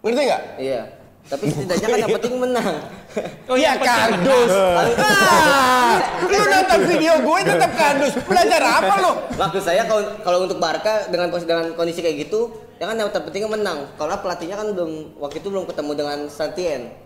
[0.00, 0.42] Ngerti nggak?
[0.58, 0.82] Iya.
[1.28, 2.74] Tapi setidaknya kan yang penting menang.
[3.52, 4.52] Oh ya yang penting kardus.
[4.96, 8.12] Ah, lu nonton video gue tetap kardus.
[8.24, 9.12] Belajar apa lu?
[9.36, 12.48] Maksud saya kalau kalau untuk Barca dengan dengan kondisi kayak gitu,
[12.80, 13.92] ya kan yang terpenting menang.
[14.00, 16.96] Karena pelatihnya kan belum waktu itu belum ketemu dengan Santien.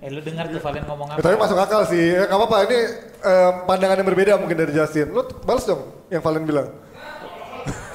[0.00, 1.24] Eh lu dengar tuh Valen ngomong Ya, apa?
[1.24, 2.12] tapi masuk akal sih.
[2.12, 2.68] Ya, gak apa-apa.
[2.68, 2.78] Ini
[3.24, 5.12] eh, pandangan yang berbeda mungkin dari Justin.
[5.12, 6.68] Lu balas dong yang Valen bilang.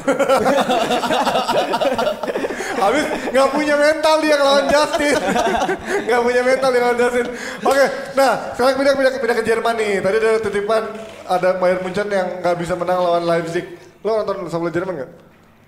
[2.80, 5.16] Habis nggak punya mental dia lawan Justin.
[6.08, 7.26] Nggak punya mental dia lawan Justin.
[7.62, 9.94] Oke, nah sekarang pindah pindah pindah ke Jerman nih.
[10.00, 10.84] Tadi ada titipan
[11.26, 13.66] ada Bayern Munchen yang nggak bisa menang lawan Leipzig.
[14.00, 15.12] Lo nonton bola Jerman nggak?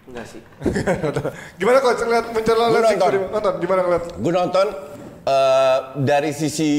[0.07, 0.41] Enggak sih.
[1.59, 2.97] Gimana kok ngeliat Munchen lawan Leipzig?
[2.97, 3.11] nonton.
[3.11, 4.03] Gimana- Nonton, gimana ngeliat?
[4.15, 4.67] Gue nonton
[5.23, 6.71] eh, dari sisi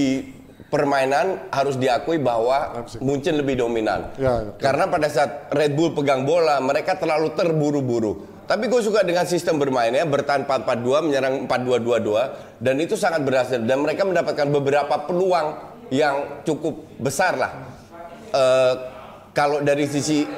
[0.67, 2.99] permainan harus diakui bahwa Leipzig.
[2.99, 4.09] Munchen lebih dominan.
[4.17, 4.59] Ya, betul.
[4.59, 8.25] Karena pada saat Red Bull pegang bola, mereka terlalu terburu-buru.
[8.53, 12.61] Tapi gue suka dengan sistem bermainnya, bertahan 4-4-2, menyerang 4-2-2-2.
[12.61, 13.57] Dan itu sangat berhasil.
[13.57, 15.57] Dan mereka mendapatkan beberapa peluang
[15.89, 17.53] yang cukup besar lah.
[18.29, 18.75] Eh,
[19.33, 20.29] kalau dari sisi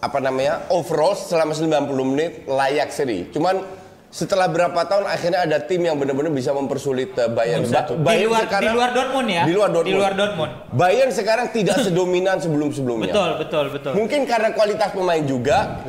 [0.00, 3.28] apa namanya overall selama 90 menit layak seri.
[3.28, 3.60] Cuman
[4.16, 7.68] setelah berapa tahun akhirnya ada tim yang benar-benar bisa mempersulit eh, Bayern.
[7.68, 9.42] Ba- Di Bayern luar, di luar Dortmund ya?
[9.44, 9.86] Di luar Dortmund.
[9.86, 10.52] Di luar Dortmund.
[10.72, 13.12] Bayern sekarang tidak sedominan sebelum-sebelumnya.
[13.12, 13.92] Betul, betul, betul.
[13.92, 15.84] Mungkin karena kualitas pemain juga.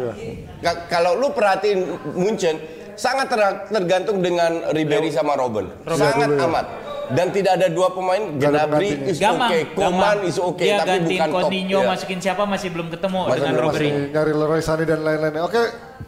[0.59, 1.79] Ka- kalau lu perhatiin
[2.13, 2.59] Munchen
[2.99, 5.71] sangat ter- tergantung dengan Ribery sama Robben.
[5.87, 6.47] Sangat dulu ya.
[6.51, 6.65] amat.
[7.07, 11.29] Dan tidak ada dua pemain, Gnabry is Gamang, okay, Koman is okay, Dia tapi bukan
[11.31, 11.35] top.
[11.39, 11.87] Coutinho, ya.
[11.87, 13.87] masukin siapa masih belum ketemu Masih dengan Robbery.
[13.87, 15.39] Masih nyari Leroy Sané dan lain-lainnya.
[15.39, 15.61] Oke,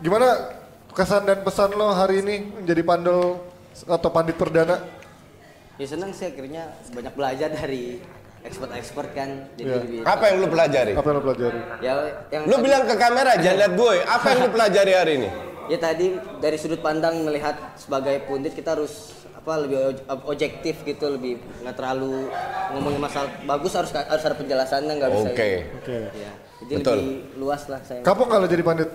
[0.04, 0.59] gimana
[1.00, 3.40] kesan dan pesan lo hari ini menjadi pandol
[3.88, 4.84] atau pandit perdana?
[5.80, 8.04] Ya senang sih akhirnya banyak belajar dari
[8.44, 9.48] expert-expert kan.
[9.56, 9.80] Jadi Iya.
[9.80, 10.92] lebih Apa yang lu pelajari?
[10.92, 11.60] Apa yang lo pelajari?
[11.80, 11.94] ya
[12.30, 13.94] yang Lu tadi- bilang ke kamera, jangan lihat gue.
[14.04, 15.30] Apa yang lu pelajari hari ini?
[15.70, 16.06] ya tadi
[16.42, 22.26] dari sudut pandang melihat sebagai pundit kita harus apa lebih objektif gitu lebih nggak terlalu
[22.74, 25.50] ngomongin masalah bagus harus harus ada penjelasannya nggak bisa Oke.
[25.78, 25.98] Oke.
[26.18, 26.32] ya
[26.66, 26.98] jadi Betul.
[26.98, 28.90] lebih luas lah saya Kapok lo jadi pandit?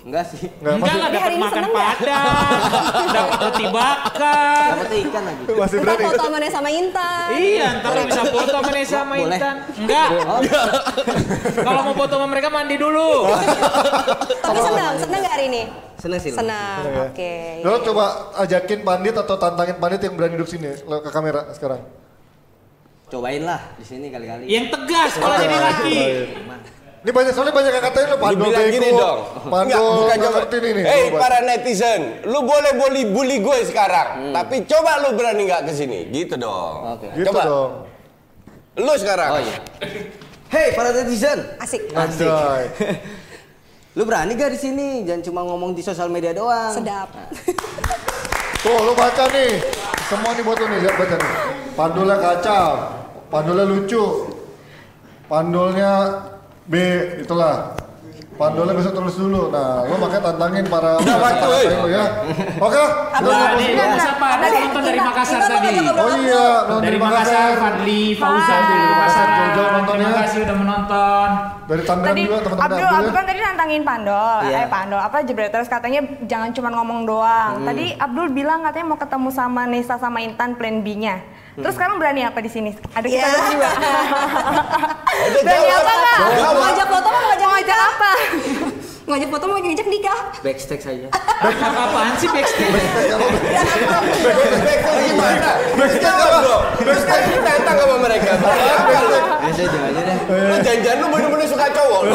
[0.00, 1.88] Enggak sih Nggak, Enggak masih, lah dapat hari ini makan seneng nggak?
[1.98, 2.60] padang,
[3.08, 4.68] dapat roti bakar.
[4.70, 6.04] dapetnya ikan lagi masih Ntar berani.
[6.04, 7.26] foto sama Nesa sama Intan.
[7.32, 9.26] Iya, ntar lu bisa foto sama Nesa sama Boleh.
[9.34, 9.56] Intan.
[9.76, 10.08] Enggak.
[11.58, 13.10] Kalau mau foto sama mereka mandi dulu.
[14.38, 15.62] Tapi senang, senang nggak hari ini?
[15.98, 17.10] seneng sih Senang, ya.
[17.10, 17.34] oke.
[17.60, 18.04] Lo coba
[18.38, 21.82] ajakin pandit atau tantangin pandit yang berani duduk sini lo ke kamera sekarang.
[23.08, 25.98] cobain lah di sini kali-kali Yang tegas kalau jadi laki.
[26.98, 29.18] Ini banyak soalnya banyak yang katain lo Lu pandol bilang bego, gini dong.
[29.46, 30.34] pandol bukan coba.
[30.42, 30.72] ngerti nih.
[30.82, 31.18] Hei Coba.
[31.22, 36.10] para netizen, lu boleh bully bully gue sekarang, tapi coba lu berani nggak ke sini,
[36.10, 36.98] gitu dong.
[36.98, 37.06] Oke.
[37.14, 37.42] Gitu coba.
[37.46, 37.70] dong.
[38.78, 39.30] Lu sekarang.
[39.30, 39.58] oh iya
[40.48, 41.92] Hey para netizen Asik.
[41.92, 42.72] Anjay.
[43.98, 47.10] lu berani gak di sini jangan cuma ngomong di sosial media doang Sedap.
[48.58, 49.62] Tuh lo baca nih.
[50.06, 51.32] Semua nih buat lo nih, lihat baca nih.
[51.76, 52.70] Pandolnya kacau,
[53.28, 54.04] pandolnya lucu,
[55.26, 55.92] pandolnya
[56.68, 56.74] B,
[57.18, 57.72] itulah.
[58.38, 59.50] Pandolnya bisa tulis dulu.
[59.50, 61.18] Nah, lo makanya tantangin para Udah,
[61.58, 61.74] eh.
[61.74, 62.04] lo ya.
[62.62, 62.78] Oke.
[63.10, 64.26] Abang, Lo- Tadi siapa?
[64.30, 65.68] Ada nonton dari Makassar tadi.
[65.90, 69.26] Oh iya, nonton Dari Makassar, Fadli, Fauzan dari Makassar.
[69.26, 70.18] Jauh-jauh nonton Terima ya.
[70.22, 71.28] kasih udah menonton.
[71.68, 73.16] Dari Tangerang juga teman-teman Abdul, Abdul Abdul ya.
[73.18, 74.56] kan tadi nantangin Pandol, Iya.
[74.56, 77.52] eh Pandol apa Jebreters katanya jangan cuma ngomong doang.
[77.66, 81.18] Tadi Abdul bilang katanya mau ketemu sama Nesa sama Intan plan B-nya.
[81.58, 82.70] Terus sekarang berani apa di sini?
[82.92, 83.34] Ada kita Iya.
[83.34, 83.70] berdua.
[85.42, 85.80] Berani jawab.
[85.80, 86.18] apa nggak?
[86.30, 86.54] Jawab.
[86.54, 88.10] Mau ngajak foto mau ngajak ngajak apa?
[89.08, 90.18] Ngajak foto mau ngajak nikah?
[90.38, 91.08] Backstage saja.
[91.10, 92.70] Apa-apaan sih backstage?
[94.20, 95.50] Backstage gimana?
[95.98, 96.62] Jawab dong.
[96.78, 98.32] Backstage lu datang sama mereka.
[98.38, 100.18] Ya saya jangan aja deh.
[100.62, 102.00] Janjian lu bener-bener suka cowok.
[102.06, 102.14] Lu